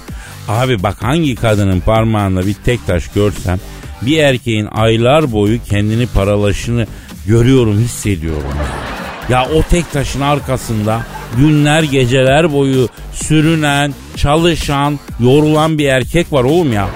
[0.48, 3.58] Abi bak hangi kadının parmağında bir tek taş görsem
[4.02, 6.86] bir erkeğin aylar boyu kendini paralaşını
[7.26, 8.52] görüyorum hissediyorum.
[9.28, 11.00] Ya, o tek taşın arkasında
[11.36, 16.88] günler geceler boyu sürünen, çalışan, yorulan bir erkek var oğlum ya.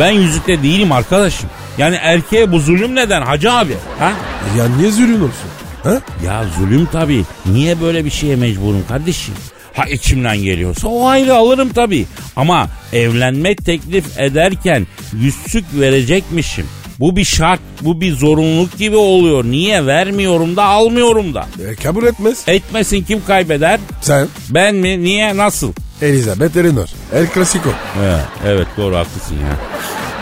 [0.00, 1.50] Ben yüzükte değilim arkadaşım.
[1.78, 3.76] Yani erkeğe bu zulüm neden hacı abi?
[3.98, 4.12] Ha?
[4.58, 5.50] Ya niye zürün olsun?
[5.82, 6.00] Ha?
[6.26, 7.24] Ya zulüm tabii.
[7.46, 9.34] Niye böyle bir şeye mecburum kardeşim?
[9.76, 12.06] Ha içimden geliyorsa o ayrı alırım tabii.
[12.36, 14.86] Ama evlenme teklif ederken
[15.20, 16.66] yüzsük verecekmişim.
[17.00, 19.44] Bu bir şart, bu bir zorunluluk gibi oluyor.
[19.44, 21.46] Niye vermiyorum da almıyorum da.
[21.70, 22.42] E, kabul etmez.
[22.46, 23.80] Etmesin kim kaybeder?
[24.00, 25.02] Sen Ben mi?
[25.04, 25.36] Niye?
[25.36, 25.72] Nasıl?
[26.02, 26.88] Elizabeth Eleanor.
[27.14, 27.68] El Clasico.
[28.04, 29.56] Evet, evet doğru haklısın ya.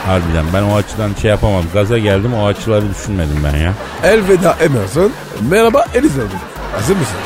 [0.07, 1.65] Harbiden ben o açıdan şey yapamam.
[1.75, 3.75] Gaza geldim o açıları düşünmedim ben ya.
[4.05, 5.13] Elveda Emerson.
[5.51, 6.35] Merhaba Elizabeth.
[6.73, 7.17] Hazır mısın?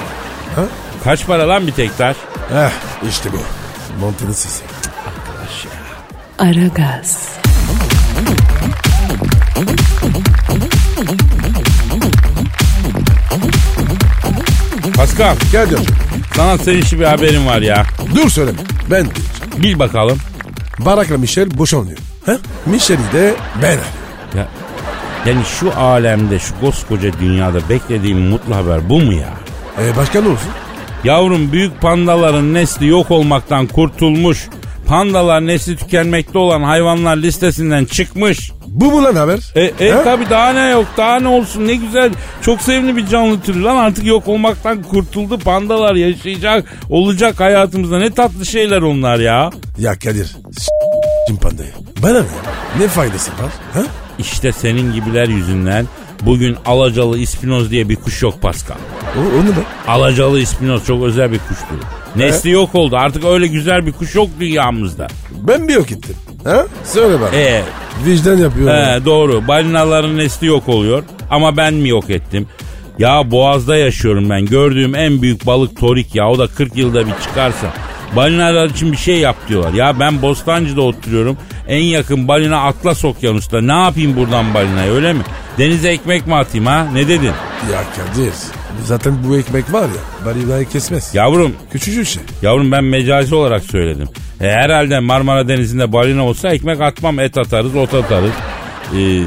[0.56, 0.62] Ha?
[1.04, 2.16] Kaç para lan bir tek taş?
[2.52, 2.70] Heh,
[3.08, 3.36] işte bu.
[4.00, 4.64] Montanın sesi.
[6.38, 7.28] Aragaz,
[14.96, 15.84] Pascal Gel canım.
[16.36, 17.86] sana sevinçli bir haberim var ya.
[18.14, 18.58] Dur söyleme.
[18.90, 19.62] Ben diyeceğim.
[19.62, 20.18] Bil bakalım.
[20.78, 21.98] Barak'la Michel boşanıyor.
[22.26, 22.36] Ha?
[22.66, 23.84] Michel'i de ben arıyorum.
[24.36, 24.48] Ya,
[25.26, 29.30] yani şu alemde şu koskoca dünyada beklediğim mutlu haber bu mu ya?
[29.80, 30.50] E başka ne olsun?
[31.04, 34.48] Yavrum büyük pandaların nesli yok olmaktan kurtulmuş.
[34.86, 38.50] Pandalar nesli tükenmekte olan hayvanlar listesinden çıkmış.
[38.66, 39.38] Bu mu lan haber?
[39.54, 40.02] E, e Ha?
[40.04, 42.10] tabi daha ne yok daha ne olsun ne güzel
[42.42, 48.10] çok sevimli bir canlı türü lan artık yok olmaktan kurtuldu pandalar yaşayacak olacak hayatımızda ne
[48.10, 49.50] tatlı şeyler onlar ya.
[49.78, 50.36] Ya Kadir.
[50.58, 51.70] S***cim pandayı.
[52.02, 52.84] Bana ne?
[52.84, 53.52] Ne faydası var?
[53.74, 53.82] Ha?
[54.18, 55.86] İşte senin gibiler yüzünden
[56.26, 58.76] bugün alacalı ispinoz diye bir kuş yok Pascal.
[59.16, 59.90] O, onu da.
[59.92, 61.76] Alacalı ispinoz çok özel bir kuştur.
[62.16, 65.06] Nesli yok oldu artık öyle güzel bir kuş yok dünyamızda.
[65.30, 66.16] Ben mi yok ettim?
[66.44, 66.66] Ha?
[66.84, 67.36] Söyle bana.
[67.40, 67.62] E
[68.06, 68.74] Vicdan yapıyorum.
[68.76, 69.48] He, doğru.
[69.48, 71.04] Balinaların nesli yok oluyor.
[71.30, 72.46] Ama ben mi yok ettim?
[72.98, 74.46] Ya boğazda yaşıyorum ben.
[74.46, 76.28] Gördüğüm en büyük balık torik ya.
[76.30, 77.66] O da 40 yılda bir çıkarsa.
[78.16, 79.72] Balinalar için bir şey yap diyorlar.
[79.72, 81.36] Ya ben Bostancı'da oturuyorum.
[81.68, 83.60] En yakın balina Atlas Okyanus'ta.
[83.60, 85.22] Ne yapayım buradan balinaya öyle mi?
[85.58, 86.86] Denize ekmek mi atayım ha?
[86.92, 87.32] Ne dedin?
[87.72, 88.32] Ya Kadir
[88.84, 91.14] zaten bu ekmek var ya balinayı kesmez.
[91.14, 92.22] Yavrum, Küçücük şey.
[92.42, 94.08] yavrum ben mecazi olarak söyledim.
[94.40, 98.30] E, herhalde Marmara Denizi'nde balina olsa ekmek atmam et atarız ot atarız.
[98.96, 99.20] Ee,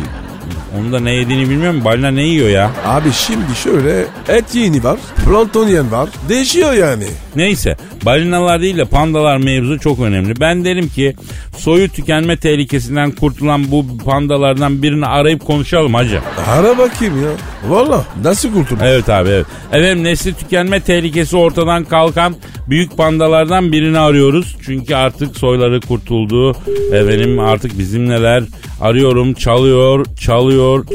[0.77, 1.86] onun da ne yediğini bilmiyorum.
[1.86, 2.71] Balina ne yiyor ya?
[2.86, 6.10] Abi şimdi şöyle et yeni var, plankton yiyen var.
[6.29, 7.03] Değişiyor yani.
[7.36, 10.39] Neyse balinalar değil de pandalar mevzu çok önemli.
[10.39, 11.15] Ben derim ki
[11.57, 16.19] soyu tükenme tehlikesinden kurtulan bu pandalardan birini arayıp konuşalım hacı.
[16.47, 17.29] Ara bakayım ya.
[17.69, 18.83] Valla nasıl kurtuldun?
[18.86, 19.45] Evet abi evet.
[19.71, 22.36] Efendim nesli tükenme tehlikesi ortadan kalkan
[22.69, 24.57] büyük pandalardan birini arıyoruz.
[24.65, 26.55] Çünkü artık soyları kurtuldu.
[26.93, 28.43] Efendim artık bizimleler.
[28.81, 30.05] Arıyorum çalıyor çalıyor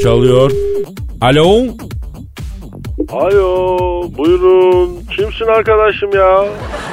[0.02, 0.50] çalıyor.
[1.20, 1.60] Alo
[3.12, 3.78] Alo
[4.18, 6.44] buyurun kimsin arkadaşım ya?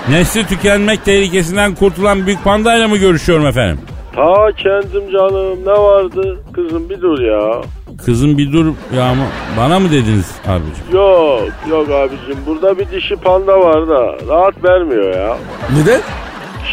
[0.09, 3.79] nesli tükenmek tehlikesinden kurtulan büyük pandayla mı görüşüyorum efendim?
[4.15, 6.39] Ta kendim canım ne vardı?
[6.53, 7.61] Kızım bir dur ya.
[8.05, 8.65] Kızım bir dur
[8.97, 9.23] ya mı?
[9.57, 10.85] Bana mı dediniz abicim?
[10.93, 15.37] Yok yok abicim burada bir dişi panda var da rahat vermiyor ya.
[15.77, 16.01] Neden?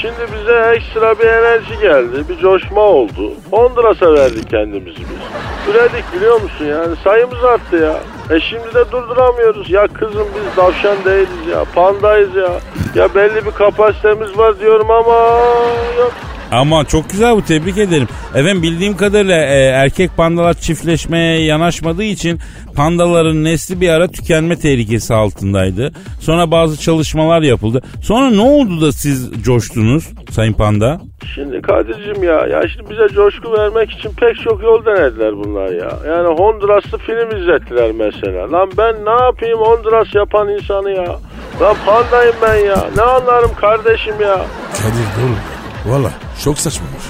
[0.07, 3.33] Şimdi bize ekstra bir enerji geldi bir coşma oldu.
[3.51, 5.75] Honduras'a verdik kendimizi biz.
[5.75, 7.95] Üredik biliyor musun yani sayımız arttı ya.
[8.37, 9.71] E şimdi de durduramıyoruz.
[9.71, 12.51] Ya kızım biz tavşan değiliz ya pandayız ya.
[12.95, 15.15] Ya belli bir kapasitemiz var diyorum ama
[15.99, 16.13] yok.
[16.53, 18.09] Ama çok güzel bu tebrik ederim.
[18.35, 22.41] Efendim bildiğim kadarıyla e, erkek pandalar çiftleşmeye yanaşmadığı için
[22.77, 25.93] pandaların nesli bir ara tükenme tehlikesi altındaydı.
[26.21, 27.83] Sonra bazı çalışmalar yapıldı.
[28.03, 31.01] Sonra ne oldu da siz coştunuz Sayın Panda?
[31.35, 35.91] Şimdi Kadir'cim ya, ya şimdi bize coşku vermek için pek çok yol denediler bunlar ya.
[36.07, 38.53] Yani Honduraslı film izlettiler mesela.
[38.53, 41.19] Lan ben ne yapayım Honduras yapan insanı ya.
[41.61, 42.91] Lan pandayım ben ya.
[42.97, 44.47] Ne anlarım kardeşim ya.
[44.73, 45.37] Kadir dur.
[45.93, 46.11] Valla
[46.45, 47.03] çok saçmamış.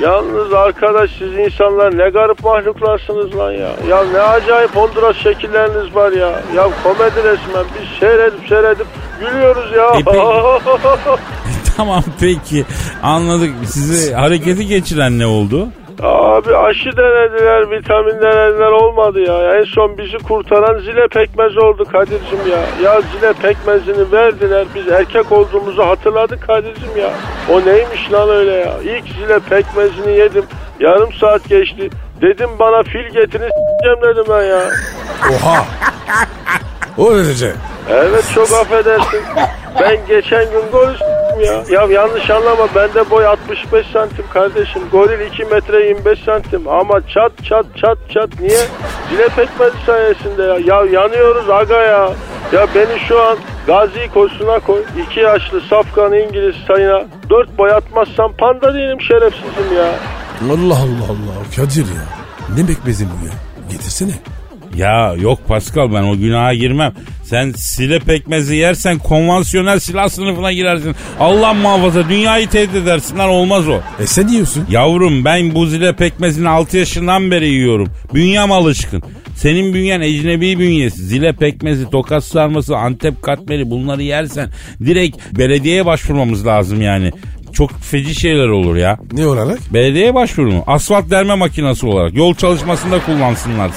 [0.00, 3.70] Yalnız arkadaş siz insanlar ne garip mahluklarsınız lan ya.
[3.88, 6.28] Ya ne acayip Honduras şekilleriniz var ya.
[6.56, 8.86] Ya komedi resmen biz seyredip seyredip
[9.20, 9.86] gülüyoruz ya.
[9.86, 10.18] E peki-
[11.76, 12.64] tamam peki
[13.02, 13.50] anladık.
[13.66, 15.68] Sizi hareketi geçiren ne oldu?
[16.02, 19.56] Abi aşı denediler, vitamin denediler olmadı ya.
[19.56, 22.90] En son bizi kurtaran zile pekmez oldu Kadir'cim ya.
[22.90, 24.66] Ya zile pekmezini verdiler.
[24.74, 27.10] Biz erkek olduğumuzu hatırladık Kadir'cim ya.
[27.52, 28.72] O neymiş lan öyle ya.
[28.82, 30.44] İlk zile pekmezini yedim.
[30.80, 31.90] Yarım saat geçti.
[32.20, 33.52] Dedim bana fil getirin
[34.02, 34.60] dedim ben ya.
[35.30, 35.64] Oha.
[36.98, 37.52] O derece.
[37.90, 39.20] Evet çok affedersin.
[39.80, 41.64] Ben geçen gün gol s**tim ya.
[41.70, 44.82] Ya yanlış anlama bende boy 65 santim kardeşim.
[44.92, 46.68] Goril 2 metre 25 santim.
[46.68, 48.60] Ama çat çat çat çat niye?
[49.10, 50.54] Zile pekmezi sayesinde ya.
[50.64, 52.10] Ya yanıyoruz aga ya.
[52.52, 54.82] Ya beni şu an Gazi koşusuna koy.
[55.10, 59.88] 2 yaşlı safkan İngiliz sayına 4 boy atmazsam panda değilim şerefsizim ya.
[60.50, 61.56] Allah Allah Allah.
[61.56, 62.04] Kadir ya.
[62.56, 63.32] Ne bekmezin bu ya?
[63.70, 64.12] Getirsene.
[64.76, 66.92] Ya yok Pascal ben o günaha girmem.
[67.24, 70.94] Sen sile pekmezi yersen konvansiyonel silah sınıfına girersin.
[71.20, 73.80] Allah muhafaza dünyayı tehdit edersin lan olmaz o.
[74.02, 74.66] E sen yiyorsun.
[74.70, 77.88] Yavrum ben bu zile pekmezini 6 yaşından beri yiyorum.
[78.14, 79.02] Bünyem alışkın.
[79.36, 81.02] Senin bünyen ecnebi bünyesi.
[81.02, 84.48] Zile pekmezi, tokat sarması, antep katmeri bunları yersen
[84.84, 87.10] direkt belediyeye başvurmamız lazım yani.
[87.52, 88.98] Çok feci şeyler olur ya.
[89.12, 89.58] Ne olarak?
[89.74, 90.62] Belediyeye başvurun.
[90.66, 92.14] Asfalt derme makinesi olarak.
[92.14, 93.70] Yol çalışmasında kullansınlar.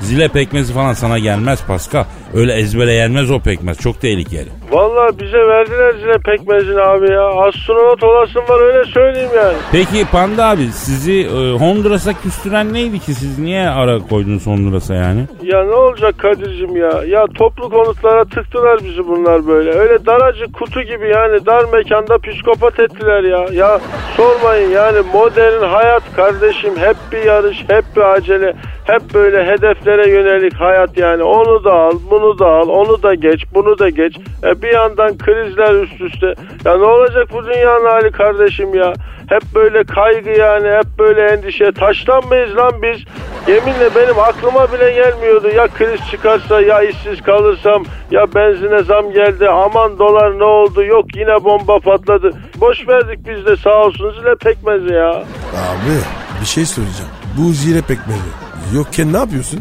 [0.00, 2.04] Zile pekmezi falan sana gelmez Pascal.
[2.34, 3.78] Öyle ezbere yenmez o pekmez.
[3.78, 4.48] Çok tehlikeli.
[4.70, 7.26] Vallahi bize verdiler zile pekmezini abi ya.
[7.26, 9.56] Astronot olasın var öyle söyleyeyim yani.
[9.72, 13.14] Peki Panda abi sizi e, Honduras'a küstüren neydi ki?
[13.14, 15.20] Siz niye ara koydunuz Honduras'a yani?
[15.42, 17.02] Ya ne olacak Kadir'cim ya?
[17.06, 19.70] Ya toplu konutlara tıktılar bizi bunlar böyle.
[19.70, 23.46] Öyle daracık kutu gibi yani dar mekanda psikopat ettiler ya.
[23.52, 23.80] Ya
[24.16, 28.56] sormayın yani modern hayat kardeşim hep bir yarış, hep bir acele.
[28.86, 31.22] Hep böyle hedeflere yönelik hayat yani.
[31.22, 34.16] Onu da al, bunu da al, onu da geç, bunu da geç.
[34.44, 36.34] E bir yandan krizler üst üste.
[36.64, 38.92] Ya ne olacak bu dünyanın hali kardeşim ya?
[39.28, 41.72] Hep böyle kaygı yani, hep böyle endişe.
[41.72, 43.04] Taştan mıyız lan biz?
[43.48, 45.48] Yeminle benim aklıma bile gelmiyordu.
[45.48, 49.48] Ya kriz çıkarsa, ya işsiz kalırsam, ya benzine zam geldi.
[49.48, 50.84] Aman dolar ne oldu?
[50.84, 52.30] Yok yine bomba patladı.
[52.56, 55.10] Boş verdik biz de sağ olsun zile pekmezi ya.
[55.10, 55.96] Abi
[56.40, 57.12] bir şey söyleyeceğim.
[57.38, 58.45] Bu zire pekmezi.
[58.74, 59.60] Yokken ne yapıyorsun?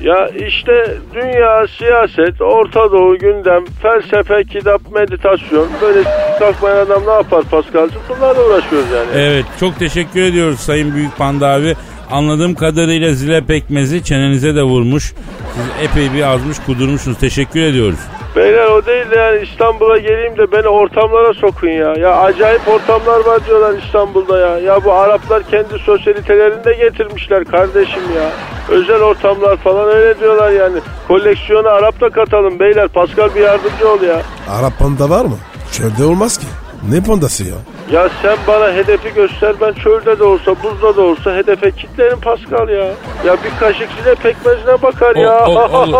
[0.00, 5.68] Ya işte dünya, siyaset, Orta Doğu gündem, felsefe, kitap, meditasyon.
[5.82, 6.02] Böyle
[6.38, 8.02] kalkmayan adam ne yapar Paskal'cığım?
[8.08, 9.08] Bunlarla uğraşıyoruz yani.
[9.14, 11.74] Evet çok teşekkür ediyoruz Sayın Büyük Panda abi.
[12.10, 15.14] Anladığım kadarıyla zile pekmezi çenenize de vurmuş.
[15.54, 17.18] Siz epey bir azmış kudurmuşsunuz.
[17.18, 17.98] Teşekkür ediyoruz.
[18.36, 21.94] Beyler o değil de yani İstanbul'a geleyim de beni ortamlara sokun ya.
[21.94, 24.58] Ya acayip ortamlar var diyorlar İstanbul'da ya.
[24.58, 28.30] Ya bu Araplar kendi sosyalitelerini de getirmişler kardeşim ya.
[28.68, 30.78] Özel ortamlar falan öyle diyorlar yani.
[31.08, 32.88] Koleksiyona Arap da katalım beyler.
[32.88, 34.22] Pascal bir yardımcı ol ya.
[34.50, 35.36] Arap panda var mı?
[35.72, 36.46] Çölde olmaz ki.
[36.90, 37.54] Ne pandası ya?
[37.92, 42.68] Ya sen bana hedefi göster ben çölde de olsa buzda da olsa hedefe kitlerim Pascal
[42.68, 42.84] ya.
[43.26, 45.46] Ya bir kaşık zile pekmezine bakar ya.
[45.46, 45.92] ol- olur.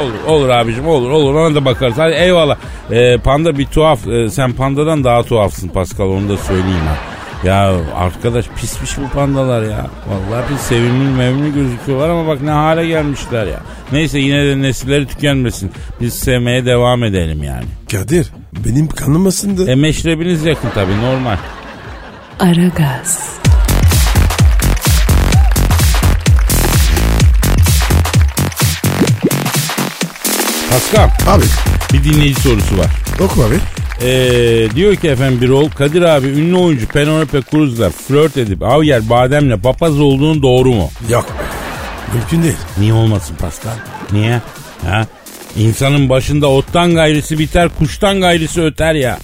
[0.00, 1.98] olur, olur abicim olur olur ona da bakarız.
[1.98, 2.56] Hadi eyvallah.
[2.90, 4.06] Ee, panda bir tuhaf.
[4.06, 7.15] Ee, sen pandadan daha tuhafsın Pascal onu da söyleyeyim ha.
[7.44, 9.86] Ya arkadaş pismiş bu pandalar ya.
[10.08, 13.60] Vallahi bir sevimli mevimli gözüküyorlar ama bak ne hale gelmişler ya.
[13.92, 15.72] Neyse yine de nesilleri tükenmesin.
[16.00, 17.64] Biz sevmeye devam edelim yani.
[17.92, 18.26] Kadir
[18.66, 19.70] benim kanım ısındı.
[19.70, 21.36] E meşrebiniz yakın tabii normal.
[22.40, 23.36] Aragaz,
[30.70, 31.44] Pascal Abi
[31.92, 32.86] bir dinleyici sorusu var.
[33.20, 33.54] oku abi.
[34.02, 39.08] Ee, diyor ki efendim bir ol Kadir abi ünlü oyuncu Penelope Cruz'la flört edip Javier
[39.10, 40.90] Badem'le papaz olduğunu doğru mu?
[41.10, 41.26] Yok.
[42.14, 42.56] Mümkün değil.
[42.78, 43.74] Niye olmasın Pascal?
[44.12, 44.40] Niye?
[44.86, 45.06] Ha?
[45.56, 49.18] İnsanın başında ottan gayrisi biter kuştan gayrisi öter ya.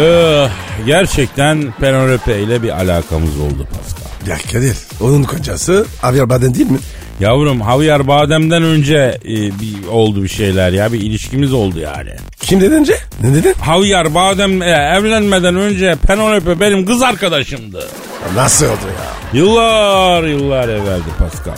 [0.00, 0.46] Ee,
[0.86, 4.30] gerçekten Penelope ile bir alakamız oldu Pascal.
[4.30, 6.78] Ya Kadir onun kocası Javier Baden değil mi?
[7.20, 12.10] Yavrum Javier Badem'den önce e, bir oldu bir şeyler ya bir ilişkimiz oldu yani.
[12.40, 12.94] Kim dedin önce?
[13.22, 13.54] Ne dedin?
[13.66, 17.88] Javier Badem e, evlenmeden önce Penelope benim kız arkadaşımdı.
[18.34, 19.40] Nasıl oldu ya?
[19.40, 21.56] Yıllar yıllar evveldi Pascal.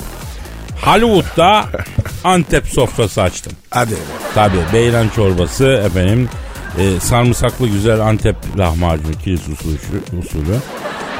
[0.82, 1.64] Hollywood'da
[2.24, 3.52] Antep sofrası açtım.
[3.70, 3.94] Hadi.
[4.34, 6.28] Tabii beyran çorbası efendim
[6.78, 9.78] e, sarımsaklı güzel Antep lahmacun kilis usulü,
[10.20, 10.56] usulü.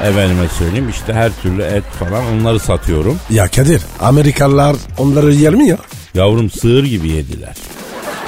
[0.03, 3.19] Efendime söyleyeyim işte her türlü et falan onları satıyorum.
[3.29, 5.77] Ya Kadir Amerikalılar onları yer mi ya?
[6.13, 7.55] Yavrum sığır gibi yediler.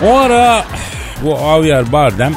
[0.06, 0.66] O ara
[1.24, 2.36] bu Javier Bardem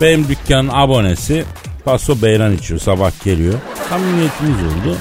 [0.00, 1.44] benim dükkanın abonesi
[1.84, 3.54] paso beyran içiyor sabah geliyor.
[3.88, 4.96] Samimiyetimiz oldu.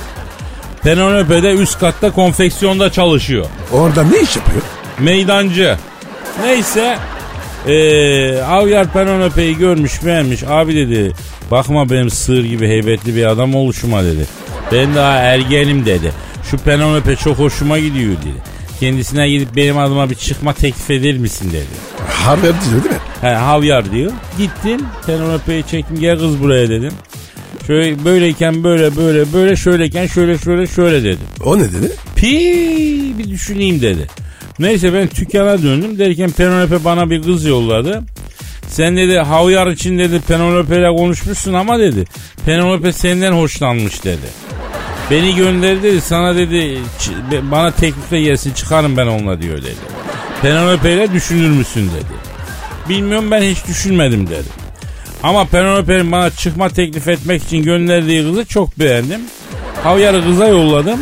[0.84, 3.46] Penelope'de üst katta konfeksiyonda çalışıyor.
[3.72, 4.62] Orada ne iş yapıyor?
[5.00, 5.78] Meydancı.
[6.44, 6.98] Neyse
[7.68, 7.72] ee,
[8.50, 10.44] Javier Penelope'yi görmüş beğenmiş.
[10.44, 11.14] Abi dedi
[11.52, 14.26] bakma benim sığır gibi heybetli bir adam oluşuma dedi.
[14.72, 16.12] Ben daha ergenim dedi.
[16.52, 18.60] Şu Penelope çok hoşuma gidiyor dedi.
[18.80, 21.66] Kendisine gidip benim adıma bir çıkma teklif eder misin dedi.
[22.08, 23.02] Harvard diyor değil mi?
[23.22, 24.12] He Javier diyor.
[24.38, 26.94] Gittim Penelope'yi çektim gel kız buraya dedim.
[27.68, 31.20] Şöyle böyleyken böyle böyle böyle şöyleyken şöyle şöyle şöyle dedim.
[31.44, 31.92] O ne dedi?
[32.16, 34.08] Pi bir düşüneyim dedi.
[34.60, 38.04] Neyse ben dükkana döndüm derken Penelope bana bir kız yolladı.
[38.70, 42.06] Sen dedi havyar için dedi Penelope ile konuşmuşsun ama dedi.
[42.46, 44.28] Penelope senden hoşlanmış dedi.
[45.12, 46.78] Beni gönderdi dedi sana dedi
[47.52, 49.76] bana teklifle gelsin çıkarım ben onunla diyor dedi.
[50.42, 52.14] Penelope ile düşünür müsün dedi.
[52.90, 54.48] Bilmiyorum ben hiç düşünmedim dedi.
[55.24, 59.22] Ama Penelope'nin bana çıkma teklif etmek için gönderdiği kızı çok beğendim.
[59.84, 61.00] Havyarı kıza yolladım.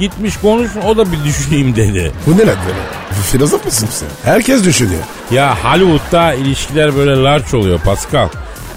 [0.00, 2.12] Gitmiş konuşsun o da bir düşüneyim dedi.
[2.26, 2.97] Bu ne lan böyle?
[3.22, 4.08] Filozof musun sen?
[4.32, 5.02] Herkes düşünüyor.
[5.30, 8.28] Ya Hollywood'da ilişkiler böyle larç oluyor Pascal.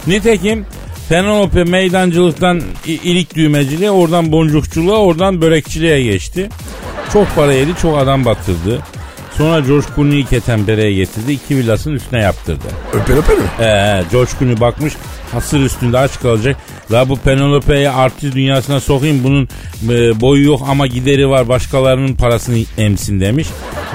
[0.08, 0.66] Nitekim
[1.10, 6.50] Penelope meydancılıktan ilik düğmeciliğe, oradan boncukçuluğa, oradan börekçiliğe geçti.
[7.14, 8.82] Çok para yedi, çok adam batırdı.
[9.38, 11.32] Sonra George Clooney'i ketempereye getirdi.
[11.32, 12.65] iki villasının üstüne yaptırdı.
[12.94, 13.44] Öper öper mi?
[13.60, 14.94] Ee, George Clooney bakmış
[15.32, 16.58] hasır üstünde aç kalacak.
[16.91, 19.24] La bu Penelope'yi artist dünyasına sokayım.
[19.24, 19.50] Bunun
[19.89, 21.48] e, boyu yok ama gideri var.
[21.50, 23.48] Başkalarının parasını emsin demiş.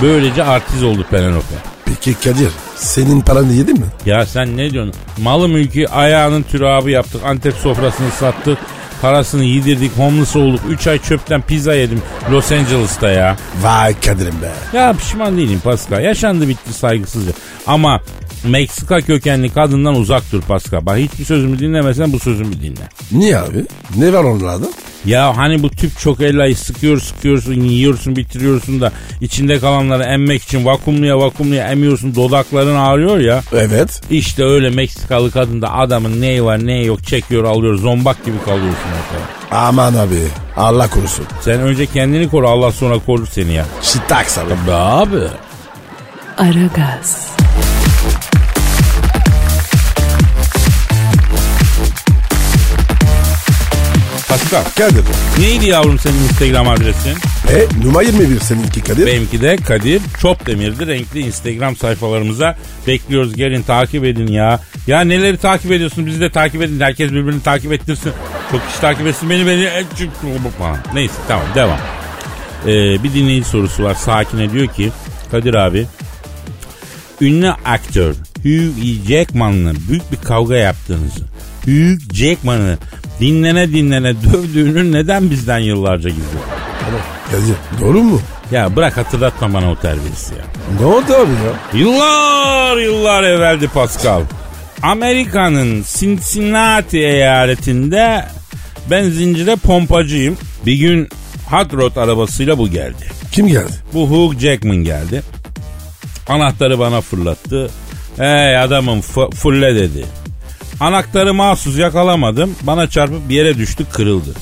[0.02, 1.54] Böylece artist oldu Penelope.
[1.84, 3.86] Peki Kadir senin paranı yedin mi?
[4.06, 4.94] Ya sen ne diyorsun?
[5.22, 7.20] Malı mülkü ayağının türabı yaptık.
[7.24, 8.58] Antep sofrasını sattık.
[9.06, 9.92] Parasını yedirdik.
[9.98, 10.60] Homeless olduk.
[10.68, 13.36] 3 ay çöpten pizza yedim Los Angeles'ta ya.
[13.62, 14.78] Vay Kadir'im be.
[14.78, 16.04] Ya pişman değilim Pascal.
[16.04, 17.32] Yaşandı bitti saygısızca.
[17.66, 18.00] Ama
[18.44, 20.86] Meksika kökenli kadından uzak dur Pascal.
[20.86, 22.88] Bak hiçbir sözümü dinlemesen bu sözümü dinle.
[23.12, 23.64] Niye abi?
[23.96, 24.66] Ne var onlarda?
[25.06, 30.64] Ya hani bu tüp çok ellayı sıkıyor sıkıyorsun yiyorsun bitiriyorsun da içinde kalanları emmek için
[30.64, 33.42] vakumluya vakumluya emiyorsun dodakların ağrıyor ya.
[33.52, 34.00] Evet.
[34.10, 38.68] İşte öyle Meksikalı kadın da adamın neyi var neyi yok çekiyor alıyor zombak gibi kalıyorsun
[38.70, 39.58] ortada.
[39.60, 40.18] Aman abi.
[40.56, 41.24] Allah korusun.
[41.40, 43.64] Sen önce kendini koru Allah sonra korur seni ya.
[43.82, 44.50] Şitaks abi.
[44.68, 45.20] Be abi.
[46.38, 47.28] Aragaz,
[54.36, 54.64] Pascal.
[54.64, 55.04] Kadir.
[55.38, 57.16] Neydi yavrum senin Instagram adresin?
[57.50, 59.06] E numara 21 seninki Kadir.
[59.06, 60.86] Benimki de Kadir Çopdemir'di.
[60.86, 62.56] Renkli Instagram sayfalarımıza
[62.86, 63.34] bekliyoruz.
[63.34, 64.60] Gelin takip edin ya.
[64.86, 66.80] Ya neleri takip ediyorsun bizi de takip edin.
[66.80, 68.12] Herkes birbirini takip ettirsin.
[68.50, 69.68] Çok kişi takip etsin beni beni.
[70.58, 70.78] Falan.
[70.94, 71.78] Neyse tamam devam.
[72.66, 73.94] Ee, bir dinleyici sorusu var.
[73.94, 74.92] Sakine diyor ki
[75.30, 75.86] Kadir abi
[77.20, 81.24] ünlü aktör Hugh Jackman'la büyük bir kavga yaptığınızı
[81.64, 82.78] Hugh Jackman'ı
[83.20, 86.44] dinlene dinlene dövdüğünü neden bizden yıllarca gizliyor?
[87.30, 88.20] Kadir doğru mu?
[88.50, 90.44] Ya bırak hatırlatma bana o terbiyesi ya.
[90.80, 91.80] Ne oldu abi ya?
[91.80, 94.22] Yıllar yıllar evveldi Pascal.
[94.82, 98.24] Amerika'nın Cincinnati eyaletinde
[98.90, 100.36] benzincide pompacıyım.
[100.66, 101.08] Bir gün
[101.50, 103.06] hot rod arabasıyla bu geldi.
[103.32, 103.72] Kim geldi?
[103.94, 105.22] Bu Hugh Jackman geldi.
[106.28, 107.70] Anahtarı bana fırlattı.
[108.16, 109.00] Hey adamım
[109.34, 110.06] fulle dedi.
[110.80, 112.56] Anahtarı mahsus yakalamadım.
[112.62, 114.34] Bana çarpıp bir yere düştü kırıldı.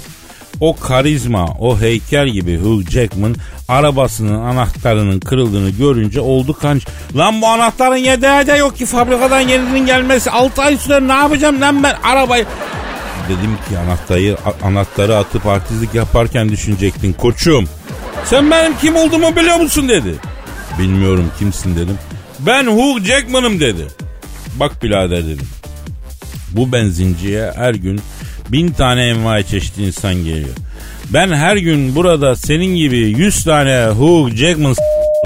[0.60, 3.34] O karizma, o heykel gibi Hugh Jackman
[3.68, 6.86] arabasının anahtarının kırıldığını görünce oldu kanç.
[7.16, 11.60] Lan bu anahtarın yedeği de yok ki fabrikadan yeninin gelmesi 6 ay sürer ne yapacağım
[11.60, 12.46] lan ben arabayı.
[13.28, 17.68] Dedim ki anahtarı, anahtarı atıp artistlik yaparken düşünecektin koçum.
[18.24, 20.14] Sen benim kim olduğumu biliyor musun dedi.
[20.78, 21.98] Bilmiyorum kimsin dedim.
[22.38, 23.86] Ben Hugh Jackman'ım dedi.
[24.56, 25.48] Bak birader dedim.
[26.56, 28.00] Bu benzinciye her gün
[28.48, 30.54] bin tane envai çeşitli insan geliyor.
[31.12, 34.74] Ben her gün burada senin gibi yüz tane Hugh Jackman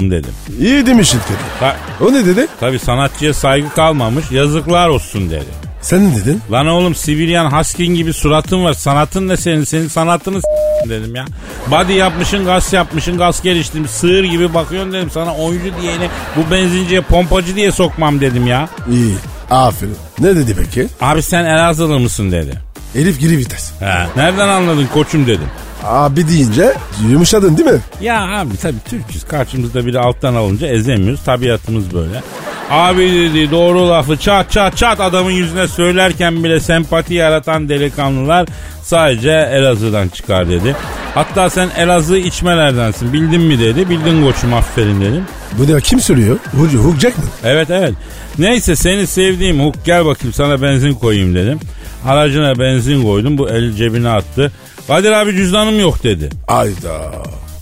[0.01, 0.31] dedim.
[0.61, 1.39] İyi demişsin Kadir.
[1.59, 2.47] Ta- O ne dedi?
[2.59, 5.45] Tabi sanatçıya saygı kalmamış yazıklar olsun dedi.
[5.81, 6.41] Sen ne dedin?
[6.51, 8.73] Lan oğlum Sibiryan Huskin gibi suratın var.
[8.73, 9.63] Sanatın ne senin?
[9.63, 11.25] Senin sanatını s- dedim ya.
[11.71, 13.91] Body yapmışın, gaz yapmışın, gaz geliştirmiş.
[13.91, 15.09] Sığır gibi bakıyorsun dedim.
[15.13, 18.69] Sana oyuncu diyeni bu benzinciye pompacı diye sokmam dedim ya.
[18.91, 19.13] İyi.
[19.51, 19.95] Aferin.
[20.19, 20.87] Ne dedi peki?
[21.01, 22.59] Abi sen Elazığlı mısın dedi.
[22.95, 23.71] Elif geri vites.
[23.79, 24.05] He.
[24.15, 25.47] Nereden anladın koçum dedim.
[25.83, 26.73] Abi deyince
[27.09, 27.79] yumuşadın değil mi?
[28.01, 29.23] Ya abi tabii Türk'üz.
[29.27, 31.23] Karşımızda biri alttan alınca ezemiyoruz.
[31.23, 32.21] Tabiatımız böyle.
[32.69, 38.47] Abi dedi doğru lafı çat çat çat adamın yüzüne söylerken bile sempati yaratan delikanlılar
[38.83, 40.75] sadece Elazığ'dan çıkar dedi.
[41.15, 43.89] Hatta sen Elazığ içmelerdensin bildin mi dedi.
[43.89, 45.23] Bildin koçum aferin dedim.
[45.57, 46.37] Bu ne kim söylüyor?
[46.51, 47.27] Hugh, Hugh Jackman.
[47.43, 47.93] Evet evet.
[48.39, 51.59] Neyse seni sevdiğim Huk gel bakayım sana benzin koyayım dedim.
[52.05, 54.51] Aracına benzin koydum bu el cebine attı.
[54.87, 56.29] Kadir abi cüzdanım yok dedi.
[56.47, 57.11] Ayda.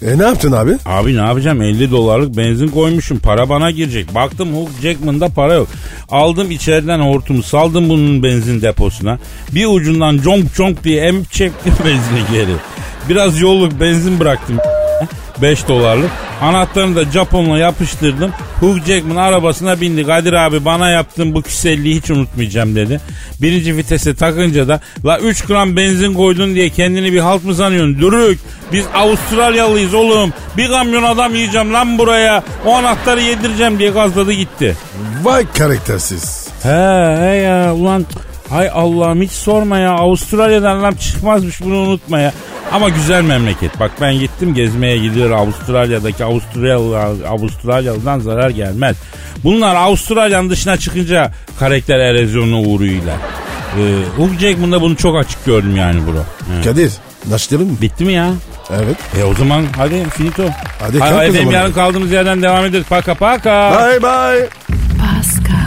[0.01, 0.71] E ne yaptın abi?
[0.85, 4.15] Abi ne yapacağım 50 dolarlık benzin koymuşum para bana girecek.
[4.15, 5.67] Baktım Hugh Jackman'da para yok.
[6.09, 9.19] Aldım içeriden hortumu saldım bunun benzin deposuna.
[9.51, 12.55] Bir ucundan conk conk diye emip çektim benzini geri.
[13.09, 14.57] Biraz yolluk benzin bıraktım
[15.41, 16.11] 5 dolarlık.
[16.41, 18.31] Anahtarını da Japonla yapıştırdım.
[18.59, 20.05] Hugh Jackman arabasına bindi.
[20.05, 23.01] Kadir abi bana yaptığın bu küselliği hiç unutmayacağım dedi.
[23.41, 27.99] Birinci vitese takınca da la 3 gram benzin koydun diye kendini bir halt mı sanıyorsun?
[27.99, 28.39] Dürük
[28.73, 30.33] biz Avustralyalıyız oğlum.
[30.57, 32.43] Bir kamyon adam yiyeceğim lan buraya.
[32.65, 34.77] O anahtarı yedireceğim diye gazladı gitti.
[35.23, 36.47] Vay karaktersiz.
[36.63, 36.69] He
[37.19, 38.05] he ya ulan
[38.49, 42.33] hay Allah'ım hiç sorma ya Avustralya'dan lan çıkmazmış bunu unutma ya.
[42.71, 43.79] Ama güzel memleket.
[43.79, 48.95] Bak ben gittim gezmeye gidiyor Avustralya'daki Avustralyalı, Avustralyalı'dan zarar gelmez.
[49.43, 53.15] Bunlar Avustralya'nın dışına çıkınca karakter erozyonuna uğruyorlar.
[53.77, 53.81] Ee,
[54.17, 56.19] Hugh Jackman'da bunu çok açık gördüm yani bro.
[56.57, 56.61] He.
[56.63, 56.91] Kadir.
[57.25, 57.77] Başlayalım mı?
[57.81, 58.29] Bitti mi ya?
[58.71, 58.97] Evet.
[59.19, 60.43] E o zaman hadi finito.
[60.79, 61.51] Hadi Hadi, kalk o zaman.
[61.51, 62.85] yarın kaldığımız yerden devam ederiz.
[62.89, 63.71] Paka paka.
[63.71, 64.49] Bye bye.
[64.99, 65.66] Pascal,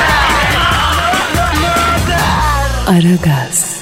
[2.91, 3.80] Aragaz.